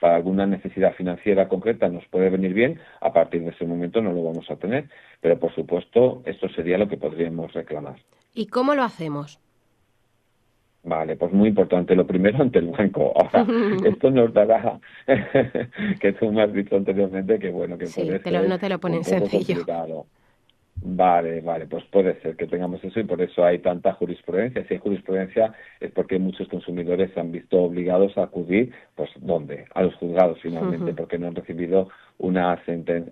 para 0.00 0.16
alguna 0.16 0.46
necesidad 0.46 0.94
financiera 0.94 1.48
concreta 1.48 1.88
nos 1.88 2.06
puede 2.06 2.30
venir 2.30 2.52
bien, 2.52 2.80
a 3.00 3.12
partir 3.12 3.42
de 3.42 3.50
ese 3.50 3.66
momento 3.66 4.02
no 4.02 4.12
lo 4.12 4.24
vamos 4.24 4.50
a 4.50 4.56
tener. 4.56 4.88
Pero 5.20 5.38
por 5.38 5.54
supuesto, 5.54 6.22
esto 6.26 6.48
sería 6.50 6.78
lo 6.78 6.88
que 6.88 6.96
podríamos 6.96 7.52
reclamar. 7.52 7.96
¿Y 8.34 8.46
cómo 8.46 8.74
lo 8.74 8.82
hacemos? 8.82 9.40
Vale, 10.86 11.16
pues 11.16 11.32
muy 11.32 11.48
importante. 11.48 11.96
Lo 11.96 12.06
primero 12.06 12.40
ante 12.40 12.60
el 12.60 12.68
banco. 12.68 13.12
Ahora, 13.16 13.46
esto 13.84 14.10
nos 14.10 14.32
dará, 14.32 14.78
que 16.00 16.12
tú 16.12 16.30
me 16.30 16.42
has 16.42 16.52
dicho 16.52 16.76
anteriormente 16.76 17.38
que 17.38 17.50
bueno, 17.50 17.76
que 17.76 17.86
sí, 17.86 18.08
no 18.08 18.58
te 18.58 18.68
lo 18.68 18.78
ponen 18.78 19.04
sencillo. 19.04 19.64
Vale, 20.82 21.40
vale, 21.40 21.66
pues 21.66 21.84
puede 21.86 22.20
ser 22.20 22.36
que 22.36 22.46
tengamos 22.46 22.84
eso 22.84 23.00
y 23.00 23.04
por 23.04 23.20
eso 23.22 23.44
hay 23.44 23.58
tanta 23.58 23.92
jurisprudencia. 23.94 24.64
Si 24.66 24.74
hay 24.74 24.80
jurisprudencia 24.80 25.54
es 25.80 25.90
porque 25.90 26.18
muchos 26.18 26.48
consumidores 26.48 27.12
se 27.12 27.20
han 27.20 27.32
visto 27.32 27.58
obligados 27.58 28.16
a 28.18 28.24
acudir, 28.24 28.72
pues 28.94 29.10
¿dónde? 29.16 29.64
A 29.74 29.82
los 29.82 29.94
juzgados 29.96 30.38
finalmente, 30.42 30.92
porque 30.92 31.18
no 31.18 31.28
han 31.28 31.34
recibido 31.34 31.88
una 32.18 32.58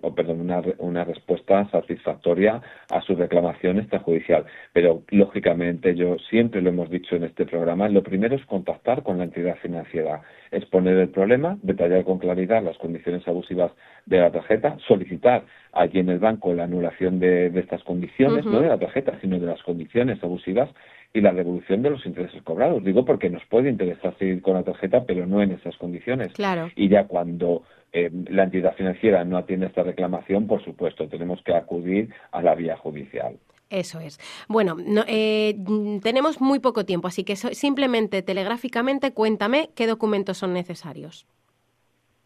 o 0.01 0.15
perdón, 0.15 0.41
una, 0.41 0.61
una 0.79 1.03
respuesta 1.03 1.69
satisfactoria 1.69 2.61
a 2.89 3.01
su 3.01 3.15
reclamación 3.15 3.79
extrajudicial. 3.79 4.45
Pero 4.73 5.03
lógicamente 5.09 5.95
yo 5.95 6.17
siempre 6.29 6.61
lo 6.61 6.69
hemos 6.69 6.89
dicho 6.89 7.15
en 7.15 7.23
este 7.23 7.45
programa, 7.45 7.87
lo 7.89 8.03
primero 8.03 8.35
es 8.35 8.45
contactar 8.45 9.03
con 9.03 9.17
la 9.17 9.25
entidad 9.25 9.57
financiera, 9.57 10.21
exponer 10.51 10.97
el 10.97 11.09
problema, 11.09 11.57
detallar 11.61 12.03
con 12.03 12.17
claridad 12.17 12.63
las 12.63 12.77
condiciones 12.77 13.27
abusivas 13.27 13.71
de 14.05 14.19
la 14.19 14.31
tarjeta, 14.31 14.77
solicitar 14.87 15.43
allí 15.71 15.99
en 15.99 16.09
el 16.09 16.19
banco 16.19 16.53
la 16.53 16.63
anulación 16.63 17.19
de, 17.19 17.47
estas 17.59 17.83
condiciones, 17.83 18.45
no 18.45 18.61
de 18.61 18.69
la 18.69 18.79
tarjeta, 18.79 19.19
sino 19.21 19.39
de 19.39 19.47
las 19.47 19.61
condiciones 19.63 20.23
abusivas 20.23 20.69
y 21.13 21.21
la 21.21 21.31
devolución 21.31 21.81
de 21.81 21.91
los 21.91 22.05
intereses 22.05 22.41
cobrados. 22.43 22.83
Digo 22.83 23.05
porque 23.05 23.29
nos 23.29 23.45
puede 23.45 23.69
interesar 23.69 24.17
seguir 24.17 24.41
con 24.41 24.55
la 24.55 24.63
tarjeta, 24.63 25.05
pero 25.05 25.25
no 25.25 25.41
en 25.41 25.51
esas 25.51 25.77
condiciones. 25.77 26.33
Claro. 26.33 26.69
Y 26.75 26.89
ya 26.89 27.05
cuando 27.05 27.63
eh, 27.97 28.11
la 28.29 28.43
entidad 28.43 28.75
financiera 28.75 29.23
no 29.23 29.37
atiende 29.37 29.67
esta 29.67 29.81
reclamación, 29.81 30.47
por 30.47 30.61
supuesto, 30.65 31.07
tenemos 31.07 31.41
que 31.43 31.55
acudir 31.55 32.13
a 32.33 32.41
la 32.41 32.53
vía 32.53 32.75
judicial. 32.75 33.37
Eso 33.69 34.01
es. 34.01 34.19
Bueno, 34.49 34.75
eh, 35.07 35.55
tenemos 36.03 36.41
muy 36.41 36.59
poco 36.59 36.85
tiempo, 36.85 37.07
así 37.07 37.23
que 37.23 37.37
simplemente 37.37 38.21
telegráficamente 38.21 39.13
cuéntame 39.13 39.69
qué 39.75 39.87
documentos 39.87 40.37
son 40.37 40.51
necesarios. 40.51 41.25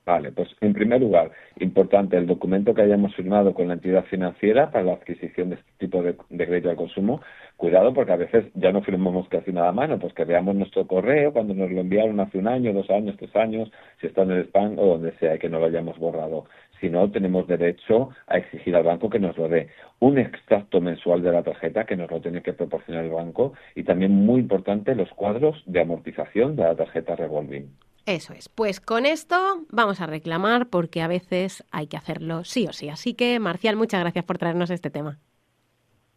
Vale, 0.10 0.32
pues 0.32 0.50
en 0.62 0.74
primer 0.74 1.02
lugar, 1.02 1.30
importante 1.60 2.18
el 2.18 2.26
documento 2.26 2.74
que 2.74 2.82
hayamos 2.82 3.14
firmado 3.14 3.54
con 3.54 3.68
la 3.68 3.76
entidad 3.76 4.06
financiera 4.06 4.72
para 4.72 4.84
la 4.84 4.94
adquisición 4.94 5.50
de 5.50 5.58
este 5.58 5.72
tipo 5.78 6.02
de, 6.02 6.16
crédito 6.32 6.72
al 6.72 6.78
consumo. 6.78 7.22
Cuidado 7.58 7.94
porque 7.94 8.14
a 8.14 8.16
veces 8.16 8.46
ya 8.56 8.72
no 8.72 8.82
firmamos 8.82 9.30
casi 9.30 9.52
nada 9.52 9.70
a 9.70 9.72
mano, 9.72 10.00
pues 10.00 10.16
que 10.16 10.26
veamos 10.26 10.56
nuestro 10.56 10.88
correo 10.88 11.32
cuando 11.32 11.54
nos 11.54 11.70
lo 11.70 11.82
enviaron 11.82 12.20
hace 12.20 12.40
un 12.40 12.48
año, 12.48 12.74
dos 12.74 12.90
años, 12.90 13.18
tres 13.20 13.36
años, 13.36 13.72
si 14.02 14.08
está 14.08 14.24
en 14.24 14.32
el 14.32 14.46
spam 14.46 14.80
o 14.80 14.86
donde 14.88 15.12
sea 15.20 15.36
y 15.36 15.38
que 15.38 15.48
no 15.48 15.60
lo 15.60 15.68
hayamos 15.68 16.00
borrado. 16.00 16.46
Si 16.80 16.90
no, 16.90 17.12
tenemos 17.12 17.46
derecho 17.46 18.10
a 18.26 18.40
exigir 18.40 18.76
al 18.76 18.86
banco 18.86 19.12
que 19.12 19.20
nos 19.20 19.38
lo 19.38 19.48
dé. 19.48 19.68
Un 20.00 20.18
extracto 20.18 20.82
mensual 20.82 21.22
de 21.22 21.34
la 21.34 21.44
tarjeta 21.44 21.86
que 21.86 21.96
nos 21.96 22.10
lo 22.10 22.20
tiene 22.20 22.42
que 22.42 22.54
proporcionar 22.54 23.06
el 23.06 23.12
banco 23.12 23.54
y 23.76 23.84
también 23.84 24.12
muy 24.12 24.40
importante 24.40 24.96
los 24.96 25.10
cuadros 25.10 25.62
de 25.68 25.82
amortización 25.82 26.56
de 26.56 26.64
la 26.64 26.76
tarjeta 26.76 27.16
revolving. 27.16 27.70
Eso 28.10 28.34
es. 28.34 28.50
Pues 28.50 28.80
con 28.80 29.06
esto 29.06 29.68
vamos 29.70 30.02
a 30.02 30.08
reclamar 30.08 30.70
porque 30.70 31.04
a 31.04 31.08
veces 31.08 31.64
hay 31.70 31.86
que 31.86 31.96
hacerlo 31.96 32.44
sí 32.44 32.66
o 32.68 32.74
sí. 32.74 32.90
Así 32.90 33.14
que, 33.14 33.40
Marcial, 33.40 33.76
muchas 33.76 34.00
gracias 34.00 34.26
por 34.26 34.40
traernos 34.40 34.72
este 34.72 34.90
tema. 34.90 35.20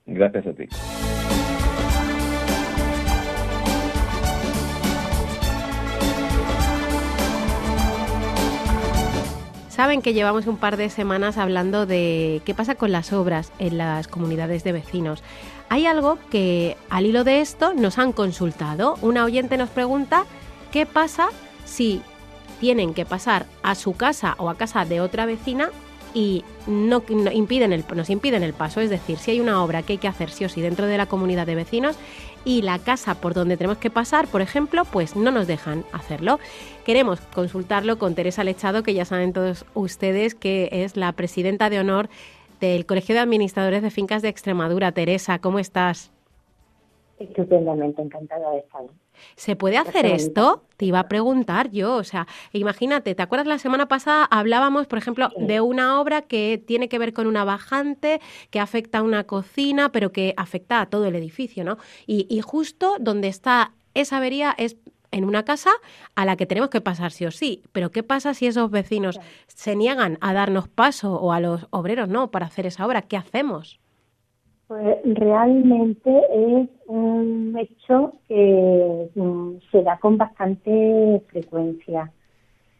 Gracias 0.06 0.46
a 0.46 0.54
ti. 0.54 0.64
Saben 9.68 10.00
que 10.00 10.14
llevamos 10.14 10.46
un 10.46 10.56
par 10.56 10.78
de 10.78 10.88
semanas 10.88 11.36
hablando 11.36 11.84
de 11.84 12.40
qué 12.46 12.54
pasa 12.54 12.74
con 12.74 12.90
las 12.90 13.12
obras 13.12 13.52
en 13.58 13.76
las 13.76 14.08
comunidades 14.08 14.64
de 14.64 14.72
vecinos. 14.72 15.22
Hay 15.68 15.84
algo 15.84 16.18
que 16.30 16.78
al 16.88 17.04
hilo 17.04 17.22
de 17.22 17.42
esto 17.42 17.74
nos 17.74 17.98
han 17.98 18.12
consultado. 18.12 18.96
Una 19.02 19.24
oyente 19.24 19.58
nos 19.58 19.68
pregunta 19.68 20.24
qué 20.72 20.86
pasa 20.86 21.28
si 21.64 22.02
tienen 22.60 22.94
que 22.94 23.04
pasar 23.04 23.46
a 23.62 23.74
su 23.74 23.94
casa 23.94 24.34
o 24.38 24.48
a 24.48 24.56
casa 24.56 24.84
de 24.84 25.00
otra 25.00 25.26
vecina 25.26 25.70
y 26.14 26.44
no, 26.66 27.02
impiden 27.32 27.84
nos 27.94 28.10
impiden 28.10 28.42
el 28.42 28.52
paso. 28.52 28.80
Es 28.80 28.90
decir, 28.90 29.18
si 29.18 29.32
hay 29.32 29.40
una 29.40 29.62
obra 29.64 29.82
que 29.82 29.94
hay 29.94 29.98
que 29.98 30.08
hacer 30.08 30.30
sí 30.30 30.44
o 30.44 30.48
sí 30.48 30.60
dentro 30.60 30.86
de 30.86 30.98
la 30.98 31.06
comunidad 31.06 31.46
de 31.46 31.54
vecinos 31.54 31.98
y 32.44 32.62
la 32.62 32.78
casa 32.78 33.14
por 33.14 33.34
donde 33.34 33.56
tenemos 33.56 33.78
que 33.78 33.90
pasar, 33.90 34.28
por 34.28 34.42
ejemplo, 34.42 34.84
pues 34.84 35.16
no 35.16 35.30
nos 35.30 35.46
dejan 35.46 35.84
hacerlo. 35.92 36.38
Queremos 36.84 37.20
consultarlo 37.34 37.98
con 37.98 38.14
Teresa 38.14 38.44
Lechado, 38.44 38.82
que 38.82 38.94
ya 38.94 39.04
saben 39.04 39.32
todos 39.32 39.64
ustedes 39.74 40.34
que 40.34 40.68
es 40.70 40.96
la 40.96 41.12
presidenta 41.12 41.70
de 41.70 41.80
honor 41.80 42.08
del 42.60 42.86
Colegio 42.86 43.14
de 43.14 43.20
Administradores 43.20 43.82
de 43.82 43.90
Fincas 43.90 44.22
de 44.22 44.28
Extremadura. 44.28 44.92
Teresa, 44.92 45.38
¿cómo 45.40 45.58
estás? 45.58 46.12
Estupendamente, 47.18 48.02
encantada 48.02 48.50
de 48.52 48.58
estar. 48.58 48.82
¿Se 49.36 49.56
puede 49.56 49.76
hacer 49.76 50.06
esto? 50.06 50.64
Te 50.76 50.86
iba 50.86 51.00
a 51.00 51.08
preguntar 51.08 51.70
yo, 51.70 51.94
o 51.94 52.04
sea, 52.04 52.26
imagínate, 52.52 53.14
¿te 53.14 53.22
acuerdas 53.22 53.46
la 53.46 53.58
semana 53.58 53.86
pasada 53.86 54.24
hablábamos, 54.24 54.86
por 54.86 54.98
ejemplo, 54.98 55.30
de 55.36 55.60
una 55.60 56.00
obra 56.00 56.22
que 56.22 56.62
tiene 56.64 56.88
que 56.88 56.98
ver 56.98 57.12
con 57.12 57.26
una 57.26 57.44
bajante, 57.44 58.20
que 58.50 58.60
afecta 58.60 58.98
a 58.98 59.02
una 59.02 59.24
cocina, 59.24 59.92
pero 59.92 60.12
que 60.12 60.34
afecta 60.36 60.80
a 60.80 60.86
todo 60.86 61.06
el 61.06 61.14
edificio, 61.14 61.64
¿no? 61.64 61.78
Y, 62.06 62.26
y 62.28 62.40
justo 62.40 62.96
donde 62.98 63.28
está 63.28 63.72
esa 63.94 64.16
avería 64.16 64.54
es 64.56 64.76
en 65.12 65.24
una 65.24 65.44
casa 65.44 65.70
a 66.16 66.24
la 66.24 66.36
que 66.36 66.46
tenemos 66.46 66.70
que 66.70 66.80
pasar 66.80 67.12
sí 67.12 67.24
o 67.26 67.30
sí. 67.30 67.62
Pero 67.72 67.90
¿qué 67.90 68.02
pasa 68.02 68.34
si 68.34 68.46
esos 68.46 68.70
vecinos 68.70 69.20
se 69.46 69.76
niegan 69.76 70.18
a 70.20 70.32
darnos 70.32 70.68
paso 70.68 71.14
o 71.14 71.32
a 71.32 71.40
los 71.40 71.66
obreros 71.70 72.08
no 72.08 72.30
para 72.30 72.46
hacer 72.46 72.66
esa 72.66 72.86
obra? 72.86 73.02
¿Qué 73.02 73.16
hacemos? 73.16 73.78
Pues 74.72 75.00
realmente 75.04 76.10
es 76.32 76.66
un 76.86 77.54
hecho 77.58 78.14
que 78.26 79.10
mm, 79.14 79.56
se 79.70 79.82
da 79.82 79.98
con 79.98 80.16
bastante 80.16 81.22
frecuencia 81.28 82.10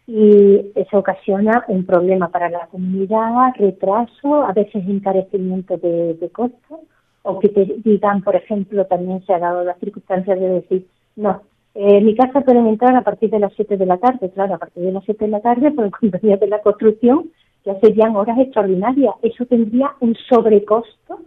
y 0.07 0.73
eso 0.75 0.97
ocasiona 0.97 1.67
un 1.69 1.85
problema 1.85 2.29
para 2.29 2.49
la 2.49 2.67
comunidad, 2.69 3.53
retraso, 3.59 4.43
a 4.43 4.55
veces 4.55 4.89
encarecimiento 4.89 5.77
de, 5.77 6.31
costos 6.33 6.81
o 7.25 7.39
que 7.39 7.51
te 7.51 7.67
digan, 7.85 8.23
por 8.23 8.37
ejemplo, 8.37 8.87
también 8.87 9.23
se 9.27 9.35
ha 9.35 9.39
dado 9.39 9.63
la 9.63 9.75
circunstancia 9.75 10.35
de 10.35 10.49
decir, 10.49 10.87
no, 11.17 11.43
eh, 11.75 12.01
mi 12.01 12.15
casa 12.17 12.41
pueden 12.41 12.69
entrar 12.69 12.97
a 12.97 13.03
partir 13.03 13.29
de 13.29 13.39
las 13.39 13.53
7 13.53 13.77
de 13.77 13.85
la 13.85 13.99
tarde, 13.99 14.31
claro, 14.31 14.55
a 14.55 14.59
partir 14.59 14.83
de 14.83 14.93
las 14.93 15.05
7 15.05 15.27
de 15.27 15.31
la 15.31 15.41
tarde, 15.41 15.71
por 15.71 15.85
el 15.85 15.91
compañía 15.91 16.39
de 16.39 16.49
la 16.49 16.63
construcción, 16.63 17.31
ya 17.67 17.79
serían 17.81 18.17
horas 18.17 18.39
extraordinarias. 18.39 19.15
Eso 19.21 19.45
tendría 19.45 19.93
un 20.01 20.17
sobrecosto 20.31 21.21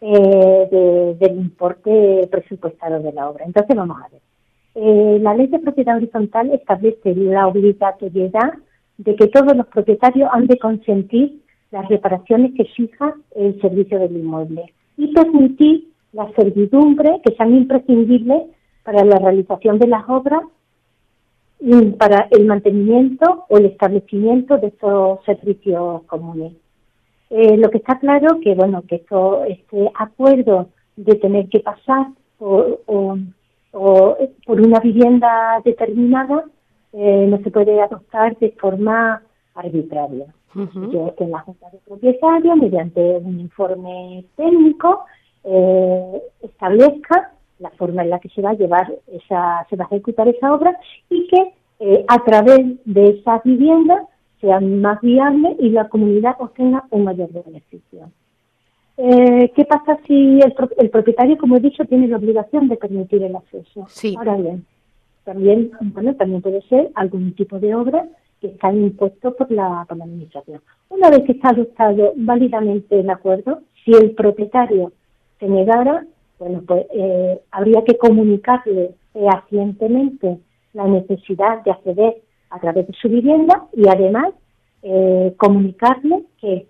eh, 0.00 1.16
del 1.18 1.36
importe 1.36 2.28
presupuestado 2.30 3.00
de 3.00 3.12
la 3.12 3.28
obra. 3.28 3.44
Entonces, 3.44 3.76
vamos 3.76 3.98
a 4.00 4.08
ver. 4.08 4.20
Eh, 4.74 5.18
la 5.20 5.34
ley 5.34 5.48
de 5.48 5.58
propiedad 5.58 5.96
horizontal 5.96 6.50
establece 6.52 7.14
la 7.14 7.48
obligatoriedad 7.48 8.54
de 8.98 9.16
que 9.16 9.28
todos 9.28 9.56
los 9.56 9.66
propietarios 9.66 10.30
han 10.32 10.46
de 10.46 10.58
consentir 10.58 11.40
las 11.70 11.88
reparaciones 11.88 12.52
que 12.56 12.64
fija 12.64 13.14
el 13.34 13.60
servicio 13.60 13.98
del 13.98 14.16
inmueble 14.16 14.72
y 14.96 15.12
permitir 15.12 15.88
las 16.12 16.32
servidumbres 16.34 17.20
que 17.24 17.34
sean 17.34 17.54
imprescindibles 17.54 18.42
para 18.84 19.04
la 19.04 19.18
realización 19.18 19.78
de 19.78 19.86
las 19.86 20.08
obras 20.08 20.42
y 21.60 21.90
para 21.92 22.26
el 22.30 22.46
mantenimiento 22.46 23.44
o 23.48 23.58
el 23.58 23.66
establecimiento 23.66 24.56
de 24.58 24.68
estos 24.68 25.24
servicios 25.24 26.02
comunes. 26.04 26.52
Eh, 27.30 27.56
lo 27.56 27.70
que 27.70 27.78
está 27.78 27.96
claro 28.00 28.40
que 28.40 28.56
bueno 28.56 28.82
que 28.88 28.96
esto, 28.96 29.44
este 29.44 29.88
acuerdo 29.94 30.68
de 30.96 31.14
tener 31.14 31.48
que 31.48 31.60
pasar 31.60 32.08
por, 32.36 32.80
o, 32.86 33.16
por 34.44 34.60
una 34.60 34.80
vivienda 34.80 35.60
determinada 35.64 36.44
eh, 36.92 37.26
no 37.28 37.38
se 37.38 37.52
puede 37.52 37.80
adoptar 37.80 38.36
de 38.38 38.50
forma 38.52 39.22
arbitraria. 39.54 40.26
Yo 40.52 41.14
que 41.16 41.22
en 41.22 41.30
la 41.30 41.38
Junta 41.42 41.70
de 41.70 41.78
Propietarios, 41.86 42.56
mediante 42.56 43.18
un 43.18 43.38
informe 43.38 44.24
técnico, 44.36 45.04
eh, 45.44 46.22
establezca 46.42 47.30
la 47.60 47.70
forma 47.70 48.02
en 48.02 48.10
la 48.10 48.18
que 48.18 48.30
se 48.30 48.42
va 48.42 48.50
a 48.50 48.54
llevar 48.54 48.92
esa, 49.06 49.64
se 49.70 49.76
va 49.76 49.84
a 49.84 49.94
ejecutar 49.94 50.26
esa 50.26 50.52
obra 50.52 50.76
y 51.08 51.28
que 51.28 51.54
a 52.08 52.24
través 52.24 52.60
de 52.84 53.10
esa 53.10 53.40
vivienda 53.44 54.08
sean 54.40 54.80
más 54.80 55.00
viables 55.00 55.56
y 55.58 55.70
la 55.70 55.88
comunidad 55.88 56.36
obtenga 56.38 56.84
un 56.90 57.04
mayor 57.04 57.30
beneficio. 57.32 58.10
Eh, 58.96 59.50
¿Qué 59.54 59.64
pasa 59.64 59.98
si 60.06 60.40
el, 60.40 60.90
propietario, 60.90 61.38
como 61.38 61.56
he 61.56 61.60
dicho, 61.60 61.84
tiene 61.84 62.08
la 62.08 62.18
obligación 62.18 62.68
de 62.68 62.76
permitir 62.76 63.22
el 63.22 63.36
acceso? 63.36 63.86
Sí. 63.88 64.14
Ahora 64.16 64.36
bien, 64.36 64.66
también, 65.24 65.70
bueno, 65.80 66.14
también 66.16 66.42
puede 66.42 66.60
ser 66.62 66.90
algún 66.94 67.32
tipo 67.34 67.58
de 67.58 67.74
obra 67.74 68.06
que 68.40 68.48
está 68.48 68.72
impuesto 68.72 69.34
por 69.34 69.50
la, 69.50 69.84
por 69.88 69.96
la 69.96 70.04
administración. 70.04 70.60
Una 70.88 71.10
vez 71.10 71.24
que 71.24 71.32
está 71.32 71.50
adoptado 71.50 72.12
válidamente 72.16 73.00
el 73.00 73.08
acuerdo, 73.10 73.60
si 73.84 73.92
el 73.92 74.12
propietario 74.12 74.92
se 75.38 75.48
negara, 75.48 76.04
bueno, 76.38 76.62
pues 76.66 76.86
eh, 76.94 77.40
habría 77.50 77.84
que 77.84 77.96
comunicarle 77.96 78.94
fehacientemente 79.12 80.38
la 80.72 80.86
necesidad 80.86 81.62
de 81.64 81.70
acceder 81.70 82.16
a 82.50 82.58
través 82.58 82.86
de 82.86 82.94
su 82.94 83.08
vivienda 83.08 83.66
y 83.72 83.88
además 83.88 84.32
eh, 84.82 85.34
comunicarle 85.36 86.24
que 86.40 86.66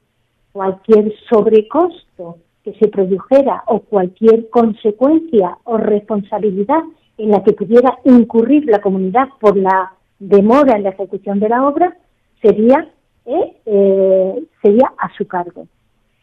cualquier 0.52 1.12
sobrecosto 1.28 2.38
que 2.64 2.74
se 2.74 2.88
produjera 2.88 3.62
o 3.66 3.80
cualquier 3.80 4.50
consecuencia 4.50 5.58
o 5.64 5.78
responsabilidad 5.78 6.82
en 7.16 7.30
la 7.30 7.42
que 7.42 7.52
pudiera 7.52 7.98
incurrir 8.04 8.66
la 8.66 8.80
comunidad 8.80 9.28
por 9.40 9.56
la 9.56 9.92
demora 10.18 10.76
en 10.76 10.82
la 10.82 10.90
ejecución 10.90 11.40
de 11.40 11.48
la 11.48 11.66
obra, 11.66 11.96
sería, 12.42 12.88
eh, 13.26 13.56
eh, 13.64 14.44
sería 14.62 14.92
a 14.98 15.12
su 15.16 15.26
cargo. 15.26 15.66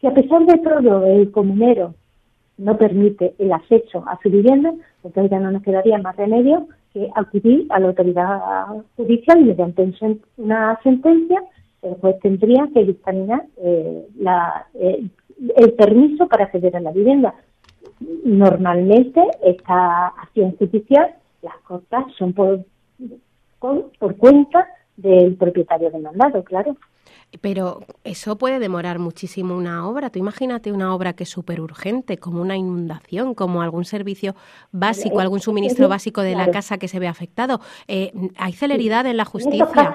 Si 0.00 0.06
a 0.06 0.14
pesar 0.14 0.44
de 0.46 0.58
todo 0.58 1.04
el 1.06 1.30
comunero 1.32 1.94
no 2.56 2.76
permite 2.76 3.34
el 3.38 3.52
acceso 3.52 4.04
a 4.06 4.18
su 4.22 4.30
vivienda, 4.30 4.72
entonces 5.02 5.30
ya 5.30 5.40
no 5.40 5.50
nos 5.50 5.62
quedaría 5.62 5.98
más 5.98 6.16
remedio 6.16 6.68
que 6.92 7.08
acudir 7.14 7.66
a 7.70 7.78
la 7.78 7.88
autoridad 7.88 8.84
judicial 8.96 9.44
mediante 9.44 9.92
una 10.36 10.78
sentencia 10.82 11.42
el 11.82 11.94
juez 11.94 12.18
tendría 12.20 12.68
que 12.74 12.84
dictaminar 12.84 13.44
eh, 13.58 14.06
el 15.56 15.72
permiso 15.74 16.26
para 16.26 16.44
acceder 16.44 16.76
a 16.76 16.80
la 16.80 16.92
vivienda. 16.92 17.34
Normalmente 18.24 19.22
esta 19.42 20.08
acción 20.08 20.56
judicial, 20.56 21.14
las 21.42 21.56
cosas 21.58 22.04
son 22.16 22.32
por, 22.32 22.64
por 23.60 24.16
cuenta 24.16 24.66
del 24.96 25.36
propietario 25.36 25.90
demandado, 25.90 26.42
claro. 26.42 26.76
Pero 27.42 27.80
eso 28.04 28.38
puede 28.38 28.58
demorar 28.58 28.98
muchísimo 28.98 29.54
una 29.54 29.86
obra. 29.86 30.08
Tú 30.08 30.18
imagínate 30.18 30.72
una 30.72 30.94
obra 30.94 31.12
que 31.12 31.24
es 31.24 31.28
súper 31.28 31.60
urgente, 31.60 32.16
como 32.16 32.40
una 32.40 32.56
inundación, 32.56 33.34
como 33.34 33.60
algún 33.60 33.84
servicio 33.84 34.34
básico, 34.72 35.20
algún 35.20 35.40
suministro 35.40 35.88
básico 35.88 36.22
de 36.22 36.34
la 36.34 36.50
casa 36.50 36.78
que 36.78 36.88
se 36.88 36.98
ve 36.98 37.06
afectado. 37.06 37.60
Eh, 37.86 38.12
¿Hay 38.38 38.52
celeridad 38.52 39.04
en 39.06 39.18
la 39.18 39.26
justicia? 39.26 39.94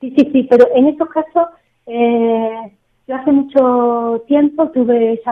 sí, 0.00 0.12
sí, 0.16 0.30
sí, 0.32 0.46
pero 0.50 0.66
en 0.74 0.88
estos 0.88 1.08
casos, 1.08 1.48
eh, 1.86 2.76
yo 3.06 3.14
hace 3.14 3.30
mucho 3.30 4.24
tiempo 4.26 4.68
tuve 4.70 5.14
ese 5.14 5.30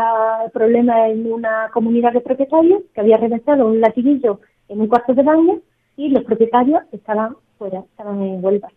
problema 0.52 1.08
en 1.08 1.32
una 1.32 1.68
comunidad 1.74 2.12
de 2.12 2.20
propietarios 2.20 2.82
que 2.94 3.00
había 3.00 3.16
reventado 3.16 3.66
un 3.66 3.80
latiguillo 3.80 4.40
en 4.68 4.80
un 4.80 4.86
cuarto 4.86 5.14
de 5.14 5.22
baño 5.24 5.60
y 5.96 6.10
los 6.10 6.22
propietarios 6.24 6.82
estaban 6.92 7.36
fuera, 7.58 7.80
estaban 7.80 8.22
en 8.22 8.44
Huelva 8.44 8.70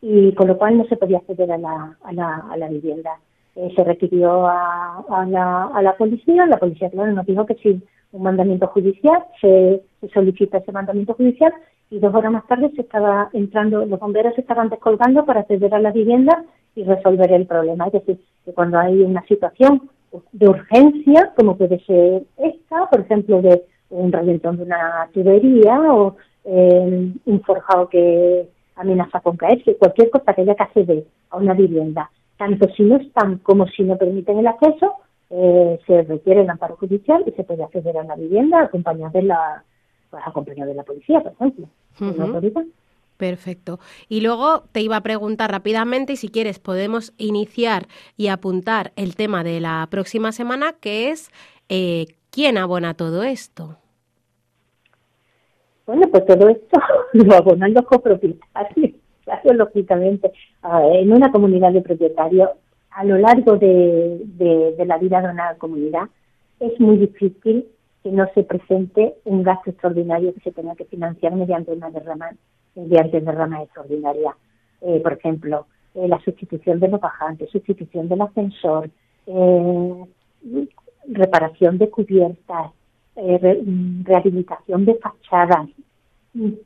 y 0.00 0.32
con 0.34 0.48
lo 0.48 0.58
cual 0.58 0.78
no 0.78 0.84
se 0.86 0.96
podía 0.96 1.18
acceder 1.18 1.50
a 1.52 1.58
la, 1.58 1.96
a 2.02 2.12
la, 2.12 2.36
a 2.50 2.56
la 2.56 2.68
vivienda. 2.68 3.18
Eh, 3.56 3.72
se 3.74 3.82
requirió 3.82 4.46
a, 4.46 5.26
la, 5.28 5.64
a 5.64 5.82
la 5.82 5.96
policía, 5.96 6.46
la 6.46 6.58
policía 6.58 6.90
claro 6.90 7.12
nos 7.12 7.26
dijo 7.26 7.44
que 7.44 7.56
sí, 7.56 7.82
un 8.12 8.22
mandamiento 8.22 8.68
judicial, 8.68 9.24
se, 9.40 9.82
solicita 10.14 10.58
ese 10.58 10.72
mandamiento 10.72 11.14
judicial 11.14 11.52
y 11.90 11.98
dos 11.98 12.14
horas 12.14 12.32
más 12.32 12.46
tarde 12.46 12.70
se 12.74 12.82
estaba 12.82 13.30
entrando, 13.32 13.84
los 13.84 13.98
bomberos 13.98 14.34
se 14.34 14.42
estaban 14.42 14.68
descolgando 14.68 15.24
para 15.24 15.40
acceder 15.40 15.74
a 15.74 15.80
la 15.80 15.90
vivienda 15.90 16.44
y 16.74 16.84
resolver 16.84 17.32
el 17.32 17.46
problema. 17.46 17.86
Es 17.86 17.94
decir, 17.94 18.20
que 18.44 18.52
cuando 18.52 18.78
hay 18.78 19.02
una 19.02 19.26
situación 19.26 19.90
de 20.32 20.48
urgencia, 20.48 21.32
como 21.36 21.56
puede 21.56 21.80
ser 21.80 22.22
esta, 22.36 22.86
por 22.88 23.00
ejemplo, 23.00 23.42
de 23.42 23.62
un 23.90 24.12
reventón 24.12 24.58
de 24.58 24.62
una 24.64 25.08
tubería 25.12 25.80
o 25.92 26.16
eh, 26.44 27.12
un 27.24 27.40
forjado 27.42 27.88
que 27.88 28.48
amenaza 28.78 29.20
con 29.20 29.36
caerse, 29.36 29.76
cualquier 29.76 30.10
cosa 30.10 30.32
que 30.32 30.42
haya 30.42 30.54
que 30.54 30.62
acceder 30.62 31.04
a 31.30 31.36
una 31.36 31.54
vivienda, 31.54 32.10
tanto 32.36 32.68
si 32.74 32.84
no 32.84 32.96
están 32.96 33.38
como 33.38 33.66
si 33.66 33.82
no 33.82 33.96
permiten 33.96 34.38
el 34.38 34.46
acceso, 34.46 34.94
eh, 35.30 35.78
se 35.86 36.02
requiere 36.02 36.42
el 36.42 36.50
amparo 36.50 36.76
judicial 36.76 37.22
y 37.26 37.32
se 37.32 37.44
puede 37.44 37.62
acceder 37.62 37.98
a 37.98 38.04
la 38.04 38.16
vivienda 38.16 38.62
acompañado 38.62 39.12
de 39.12 39.22
la, 39.22 39.62
pues, 40.10 40.22
acompañado 40.24 40.70
de 40.70 40.76
la 40.76 40.84
policía, 40.84 41.20
por 41.20 41.32
ejemplo. 41.32 41.68
Perfecto. 43.16 43.80
Y 44.08 44.20
luego 44.20 44.62
te 44.70 44.80
iba 44.80 44.96
a 44.96 45.02
preguntar 45.02 45.50
rápidamente, 45.50 46.12
y 46.12 46.16
si 46.16 46.28
quieres 46.28 46.60
podemos 46.60 47.12
iniciar 47.18 47.88
y 48.16 48.28
apuntar 48.28 48.92
el 48.94 49.16
tema 49.16 49.42
de 49.42 49.60
la 49.60 49.86
próxima 49.90 50.30
semana, 50.30 50.74
que 50.80 51.10
es 51.10 51.30
eh, 51.68 52.06
¿quién 52.30 52.56
abona 52.56 52.94
todo 52.94 53.22
esto? 53.24 53.76
Bueno, 55.88 56.06
pues 56.10 56.26
todo 56.26 56.50
esto 56.50 56.78
lo 57.14 57.34
abonan 57.34 57.72
los 57.72 57.86
copropietarios, 57.86 58.90
claro, 59.24 59.54
lógicamente. 59.54 60.30
En 60.62 61.10
una 61.10 61.32
comunidad 61.32 61.72
de 61.72 61.80
propietarios, 61.80 62.50
a 62.90 63.04
lo 63.04 63.16
largo 63.16 63.56
de, 63.56 64.20
de, 64.36 64.84
la 64.84 64.98
vida 64.98 65.22
de 65.22 65.30
una 65.30 65.54
comunidad, 65.54 66.02
es 66.60 66.78
muy 66.78 66.98
difícil 66.98 67.66
que 68.02 68.10
no 68.10 68.28
se 68.34 68.42
presente 68.42 69.14
un 69.24 69.42
gasto 69.42 69.70
extraordinario 69.70 70.34
que 70.34 70.40
se 70.40 70.52
tenga 70.52 70.74
que 70.74 70.84
financiar 70.84 71.34
mediante 71.34 71.72
una 71.72 71.88
derrama, 71.88 72.32
mediante 72.74 73.22
derrama 73.22 73.62
extraordinaria. 73.62 74.36
Eh, 74.82 75.00
por 75.00 75.14
ejemplo, 75.14 75.68
eh, 75.94 76.06
la 76.06 76.20
sustitución 76.20 76.80
de 76.80 76.88
los 76.88 77.00
bajantes, 77.00 77.48
sustitución 77.48 78.10
del 78.10 78.20
ascensor, 78.20 78.90
eh, 79.26 80.04
reparación 81.06 81.78
de 81.78 81.88
cubiertas, 81.88 82.72
eh, 83.18 83.62
rehabilitación 84.04 84.84
de 84.84 84.94
fachadas. 84.94 85.68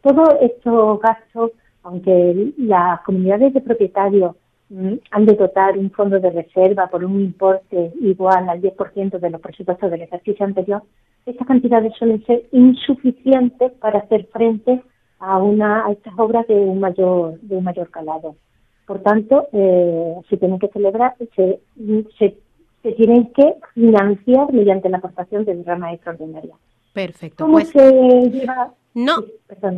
Todos 0.03 0.29
estos 0.43 1.01
gastos, 1.01 1.53
aunque 1.83 2.53
las 2.59 3.01
comunidades 3.03 3.55
de 3.55 3.61
propietarios 3.61 4.37
mm, 4.69 4.95
han 5.11 5.27
de 5.27 5.35
dotar 5.35 5.79
un 5.79 5.91
fondo 5.91 6.21
de 6.21 6.31
reserva 6.31 6.89
por 6.89 7.05
un 7.05 7.21
importe 7.21 7.93
igual 8.01 8.49
al 8.49 8.61
10% 8.61 9.19
de 9.19 9.31
los 9.31 9.41
presupuestos 9.41 9.91
del 9.91 10.03
ejercicio 10.03 10.45
anterior, 10.45 10.83
estas 11.25 11.47
cantidades 11.47 11.95
suelen 11.99 12.25
ser 12.27 12.43
insuficientes 12.53 13.73
para 13.81 14.01
hacer 14.01 14.27
frente 14.33 14.83
a 15.21 15.39
una 15.39 15.87
a 15.87 15.93
estas 15.93 16.13
obras 16.19 16.47
de 16.49 16.55
un 16.55 16.81
mayor 16.81 17.41
de 17.41 17.57
un 17.57 17.65
mayor 17.65 17.91
calado. 17.91 18.37
Por 18.87 19.01
tanto, 19.01 19.49
eh, 19.53 20.17
se 20.29 20.37
tienen 20.37 20.59
que 20.59 20.69
celebrar, 20.69 21.15
se, 21.37 21.61
se 22.19 22.37
se 22.83 22.93
tienen 22.93 23.33
que 23.33 23.55
financiar 23.75 24.53
mediante 24.53 24.89
la 24.89 24.99
aportación 24.99 25.45
de 25.45 25.63
rama 25.63 25.93
extraordinaria. 25.93 26.55
Perfecto. 26.93 27.45
¿Cómo 27.45 27.55
pues 27.55 27.69
se 27.69 28.31
lleva? 28.31 28.73
No, 28.95 29.25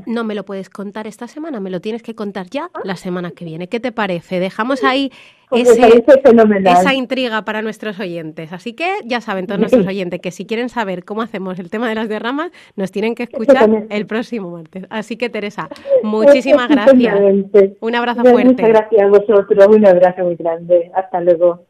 no 0.06 0.24
me 0.24 0.34
lo 0.34 0.44
puedes 0.44 0.68
contar 0.68 1.06
esta 1.06 1.28
semana, 1.28 1.60
me 1.60 1.70
lo 1.70 1.80
tienes 1.80 2.02
que 2.02 2.16
contar 2.16 2.46
ya 2.50 2.68
ah. 2.74 2.80
la 2.82 2.96
semana 2.96 3.30
que 3.30 3.44
viene. 3.44 3.68
¿Qué 3.68 3.78
te 3.78 3.92
parece? 3.92 4.40
Dejamos 4.40 4.82
ahí 4.82 5.12
pues 5.50 5.68
esa 5.68 6.94
intriga 6.94 7.42
para 7.44 7.62
nuestros 7.62 8.00
oyentes. 8.00 8.52
Así 8.52 8.72
que 8.72 8.90
ya 9.04 9.20
saben 9.20 9.46
todos 9.46 9.60
nuestros 9.60 9.86
oyentes 9.86 10.20
que 10.20 10.32
si 10.32 10.46
quieren 10.46 10.68
saber 10.68 11.04
cómo 11.04 11.22
hacemos 11.22 11.60
el 11.60 11.70
tema 11.70 11.88
de 11.88 11.94
las 11.94 12.08
derramas, 12.08 12.50
nos 12.74 12.90
tienen 12.90 13.14
que 13.14 13.22
escuchar 13.22 13.86
el 13.88 14.06
próximo 14.06 14.50
martes. 14.50 14.84
Así 14.90 15.16
que 15.16 15.28
Teresa, 15.30 15.68
muchísimas 16.02 16.68
gracias. 16.68 17.16
Un 17.80 17.94
abrazo 17.94 18.22
fuerte. 18.24 18.50
Muchas 18.50 18.68
gracias 18.68 19.02
a 19.02 19.06
vosotros, 19.06 19.66
un 19.68 19.86
abrazo 19.86 20.24
muy 20.24 20.34
grande. 20.34 20.90
Hasta 20.92 21.20
luego. 21.20 21.66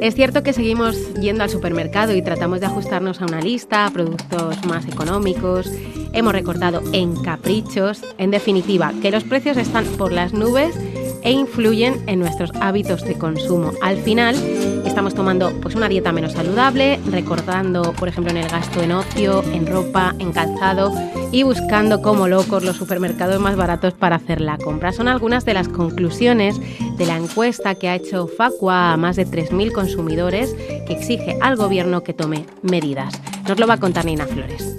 Es 0.00 0.14
cierto 0.14 0.42
que 0.42 0.52
seguimos 0.52 1.14
yendo 1.14 1.42
al 1.42 1.50
supermercado 1.50 2.14
y 2.14 2.22
tratamos 2.22 2.60
de 2.60 2.66
ajustarnos 2.66 3.20
a 3.20 3.24
una 3.26 3.40
lista, 3.40 3.86
a 3.86 3.90
productos 3.90 4.64
más 4.66 4.86
económicos, 4.86 5.70
hemos 6.12 6.32
recortado 6.32 6.82
en 6.92 7.16
caprichos, 7.22 8.02
en 8.18 8.30
definitiva, 8.30 8.92
que 9.02 9.10
los 9.10 9.24
precios 9.24 9.56
están 9.56 9.84
por 9.96 10.12
las 10.12 10.32
nubes 10.32 10.76
e 11.22 11.32
influyen 11.32 12.02
en 12.06 12.20
nuestros 12.20 12.52
hábitos 12.60 13.02
de 13.02 13.18
consumo. 13.18 13.72
Al 13.82 13.96
final, 13.96 14.36
estamos 14.84 15.14
tomando 15.14 15.52
pues 15.60 15.74
una 15.74 15.88
dieta 15.88 16.12
menos 16.12 16.32
saludable, 16.32 17.00
recortando, 17.10 17.92
por 17.94 18.08
ejemplo, 18.08 18.30
en 18.30 18.36
el 18.38 18.48
gasto 18.48 18.82
en 18.82 18.92
ocio, 18.92 19.42
en 19.52 19.66
ropa, 19.66 20.14
en 20.18 20.32
calzado 20.32 20.92
y 21.36 21.42
buscando 21.42 22.00
como 22.00 22.28
locos 22.28 22.64
los 22.64 22.78
supermercados 22.78 23.38
más 23.42 23.56
baratos 23.56 23.92
para 23.92 24.16
hacer 24.16 24.40
la 24.40 24.56
compra. 24.56 24.92
Son 24.92 25.06
algunas 25.06 25.44
de 25.44 25.52
las 25.52 25.68
conclusiones 25.68 26.58
de 26.96 27.04
la 27.04 27.18
encuesta 27.18 27.74
que 27.74 27.90
ha 27.90 27.94
hecho 27.94 28.26
Facua 28.26 28.94
a 28.94 28.96
más 28.96 29.16
de 29.16 29.26
3.000 29.26 29.70
consumidores 29.70 30.54
que 30.54 30.94
exige 30.94 31.36
al 31.42 31.56
gobierno 31.56 32.02
que 32.02 32.14
tome 32.14 32.46
medidas. 32.62 33.20
Nos 33.46 33.60
lo 33.60 33.66
va 33.66 33.74
a 33.74 33.80
contar 33.80 34.06
Nina 34.06 34.24
Flores. 34.24 34.78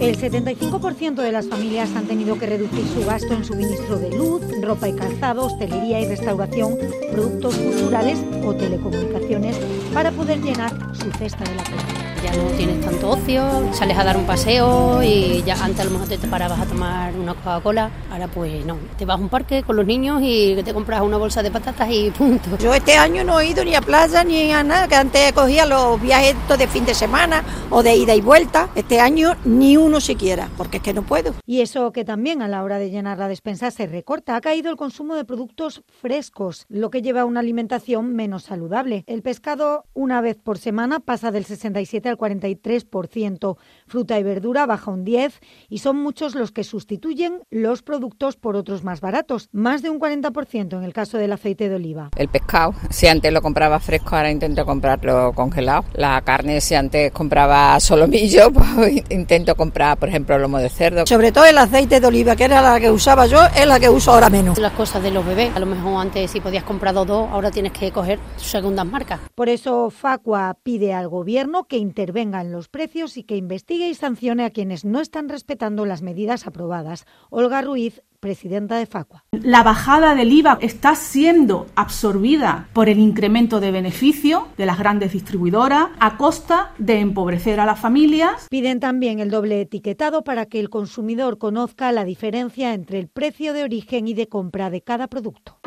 El 0.00 0.16
75% 0.16 1.16
de 1.16 1.32
las 1.32 1.48
familias 1.48 1.90
han 1.96 2.06
tenido 2.06 2.38
que 2.38 2.46
reducir 2.46 2.86
su 2.86 3.04
gasto 3.04 3.34
en 3.34 3.44
suministro 3.44 3.98
de 3.98 4.16
luz, 4.16 4.42
ropa 4.62 4.88
y 4.88 4.92
calzado, 4.94 5.46
hostelería 5.46 6.00
y 6.00 6.06
restauración, 6.06 6.78
productos 7.10 7.56
culturales 7.56 8.20
o 8.44 8.54
telecomunicaciones 8.54 9.56
para 9.92 10.12
poder 10.12 10.40
llenar 10.40 10.70
su 10.94 11.10
cesta 11.18 11.42
de 11.42 11.56
la 11.56 11.64
compra 11.64 12.07
ya 12.22 12.32
no 12.32 12.44
tienes 12.56 12.80
tanto 12.80 13.10
ocio, 13.10 13.72
sales 13.72 13.96
a 13.96 14.04
dar 14.04 14.16
un 14.16 14.24
paseo 14.24 15.02
y 15.02 15.42
ya 15.44 15.54
antes 15.62 15.80
a 15.80 15.84
lo 15.84 15.90
mejor 15.90 16.08
te 16.08 16.18
parabas 16.18 16.60
a 16.60 16.66
tomar 16.66 17.14
una 17.14 17.34
Coca-Cola, 17.34 17.90
ahora 18.10 18.28
pues 18.28 18.64
no, 18.64 18.78
te 18.96 19.04
vas 19.04 19.18
a 19.18 19.20
un 19.20 19.28
parque 19.28 19.62
con 19.62 19.76
los 19.76 19.86
niños 19.86 20.20
y 20.22 20.56
te 20.62 20.74
compras 20.74 21.02
una 21.02 21.16
bolsa 21.16 21.42
de 21.42 21.50
patatas 21.50 21.88
y 21.90 22.10
punto. 22.10 22.56
Yo 22.58 22.74
este 22.74 22.94
año 22.94 23.24
no 23.24 23.38
he 23.40 23.48
ido 23.48 23.64
ni 23.64 23.74
a 23.74 23.80
playa 23.80 24.24
ni 24.24 24.50
a 24.52 24.62
nada, 24.62 24.88
que 24.88 24.96
antes 24.96 25.32
cogía 25.32 25.66
los 25.66 26.00
viajes 26.00 26.34
de 26.58 26.66
fin 26.66 26.84
de 26.84 26.94
semana 26.94 27.44
o 27.70 27.82
de 27.82 27.94
ida 27.94 28.14
y 28.14 28.20
vuelta, 28.20 28.68
este 28.74 29.00
año 29.00 29.36
ni 29.44 29.76
uno 29.76 30.00
siquiera, 30.00 30.48
porque 30.56 30.78
es 30.78 30.82
que 30.82 30.94
no 30.94 31.02
puedo. 31.02 31.34
Y 31.46 31.60
eso 31.60 31.92
que 31.92 32.04
también 32.04 32.42
a 32.42 32.48
la 32.48 32.62
hora 32.62 32.78
de 32.78 32.90
llenar 32.90 33.18
la 33.18 33.28
despensa 33.28 33.70
se 33.70 33.86
recorta, 33.86 34.34
ha 34.34 34.40
caído 34.40 34.70
el 34.70 34.76
consumo 34.76 35.14
de 35.14 35.24
productos 35.24 35.82
frescos, 36.00 36.66
lo 36.68 36.90
que 36.90 37.02
lleva 37.02 37.20
a 37.20 37.24
una 37.24 37.40
alimentación 37.40 38.14
menos 38.14 38.44
saludable. 38.44 39.04
El 39.06 39.22
pescado 39.22 39.84
una 39.94 40.20
vez 40.20 40.38
por 40.42 40.58
semana 40.58 41.00
pasa 41.00 41.30
del 41.30 41.44
67 41.44 42.07
15 42.07 42.07
al 42.08 42.18
43%. 42.18 43.56
Fruta 43.86 44.18
y 44.18 44.22
verdura 44.22 44.66
baja 44.66 44.90
un 44.90 45.04
10 45.04 45.40
y 45.68 45.78
son 45.78 45.96
muchos 45.96 46.34
los 46.34 46.52
que 46.52 46.64
sustituyen 46.64 47.42
los 47.50 47.82
productos 47.82 48.36
por 48.36 48.56
otros 48.56 48.84
más 48.84 49.00
baratos, 49.00 49.48
más 49.52 49.82
de 49.82 49.90
un 49.90 50.00
40% 50.00 50.76
en 50.76 50.84
el 50.84 50.92
caso 50.92 51.18
del 51.18 51.32
aceite 51.32 51.68
de 51.68 51.76
oliva. 51.76 52.10
El 52.16 52.28
pescado, 52.28 52.74
si 52.90 53.06
antes 53.06 53.32
lo 53.32 53.42
compraba 53.42 53.80
fresco, 53.80 54.16
ahora 54.16 54.30
intento 54.30 54.64
comprarlo 54.64 55.32
congelado. 55.34 55.84
La 55.94 56.20
carne, 56.22 56.60
si 56.60 56.74
antes 56.74 57.12
compraba 57.12 57.78
solomillo, 57.80 58.50
pues 58.76 59.02
intento 59.10 59.54
comprar, 59.54 59.98
por 59.98 60.08
ejemplo, 60.08 60.38
lomo 60.38 60.58
de 60.58 60.68
cerdo. 60.68 61.06
Sobre 61.06 61.32
todo 61.32 61.44
el 61.44 61.58
aceite 61.58 62.00
de 62.00 62.06
oliva, 62.06 62.36
que 62.36 62.44
era 62.44 62.62
la 62.62 62.80
que 62.80 62.90
usaba 62.90 63.26
yo, 63.26 63.38
es 63.56 63.66
la 63.66 63.78
que 63.78 63.88
uso 63.88 64.12
ahora 64.12 64.30
menos. 64.30 64.58
Las 64.58 64.72
cosas 64.72 65.02
de 65.02 65.10
los 65.10 65.24
bebés, 65.24 65.54
a 65.54 65.58
lo 65.58 65.66
mejor 65.66 66.00
antes 66.00 66.30
si 66.30 66.40
podías 66.40 66.64
comprar 66.64 66.94
dos, 66.94 67.28
ahora 67.30 67.50
tienes 67.50 67.72
que 67.72 67.90
coger 67.92 68.18
segundas 68.36 68.86
marcas. 68.86 69.20
Por 69.34 69.48
eso 69.48 69.90
Facua 69.90 70.56
pide 70.62 70.94
al 70.94 71.08
gobierno 71.08 71.64
que 71.64 71.76
intervenga 71.98 72.40
en 72.40 72.52
los 72.52 72.68
precios 72.68 73.16
y 73.16 73.24
que 73.24 73.36
investigue 73.36 73.88
y 73.88 73.94
sancione 73.94 74.44
a 74.44 74.50
quienes 74.50 74.84
no 74.84 75.00
están 75.00 75.28
respetando 75.28 75.84
las 75.84 76.00
medidas 76.00 76.46
aprobadas. 76.46 77.06
Olga 77.28 77.60
Ruiz, 77.60 78.02
presidenta 78.20 78.76
de 78.78 78.86
Facua. 78.86 79.24
La 79.32 79.64
bajada 79.64 80.14
del 80.14 80.30
IVA 80.30 80.58
está 80.60 80.94
siendo 80.94 81.66
absorbida 81.74 82.68
por 82.72 82.88
el 82.88 83.00
incremento 83.00 83.58
de 83.58 83.72
beneficio 83.72 84.46
de 84.56 84.66
las 84.66 84.78
grandes 84.78 85.12
distribuidoras 85.12 85.88
a 85.98 86.16
costa 86.16 86.72
de 86.78 87.00
empobrecer 87.00 87.58
a 87.58 87.66
las 87.66 87.80
familias. 87.80 88.46
Piden 88.48 88.78
también 88.78 89.18
el 89.18 89.30
doble 89.30 89.60
etiquetado 89.60 90.22
para 90.22 90.46
que 90.46 90.60
el 90.60 90.70
consumidor 90.70 91.38
conozca 91.38 91.90
la 91.90 92.04
diferencia 92.04 92.74
entre 92.74 93.00
el 93.00 93.08
precio 93.08 93.52
de 93.54 93.64
origen 93.64 94.06
y 94.06 94.14
de 94.14 94.28
compra 94.28 94.70
de 94.70 94.82
cada 94.82 95.08
producto. 95.08 95.58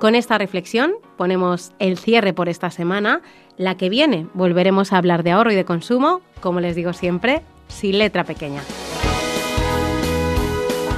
Con 0.00 0.14
esta 0.14 0.38
reflexión 0.38 0.92
ponemos 1.18 1.72
el 1.78 1.98
cierre 1.98 2.32
por 2.32 2.48
esta 2.48 2.70
semana. 2.70 3.20
La 3.58 3.76
que 3.76 3.90
viene 3.90 4.26
volveremos 4.32 4.94
a 4.94 4.96
hablar 4.96 5.22
de 5.22 5.32
ahorro 5.32 5.52
y 5.52 5.54
de 5.54 5.66
consumo, 5.66 6.22
como 6.40 6.58
les 6.60 6.74
digo 6.74 6.94
siempre, 6.94 7.42
sin 7.68 7.98
letra 7.98 8.24
pequeña. 8.24 8.62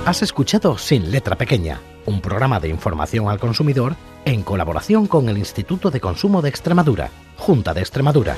Has 0.07 0.23
escuchado 0.23 0.79
Sin 0.79 1.11
letra 1.11 1.35
pequeña, 1.35 1.81
un 2.07 2.21
programa 2.21 2.61
de 2.61 2.69
información 2.69 3.29
al 3.29 3.41
consumidor 3.41 3.97
en 4.25 4.45
colaboración 4.45 5.09
con 5.09 5.29
el 5.29 5.37
Instituto 5.37 5.91
de 5.91 6.01
Consumo 6.01 6.41
de 6.41 6.51
Extremadura, 6.51 7.11
Junta 7.39 7.75
de 7.75 7.81
Extremadura. 7.81 8.37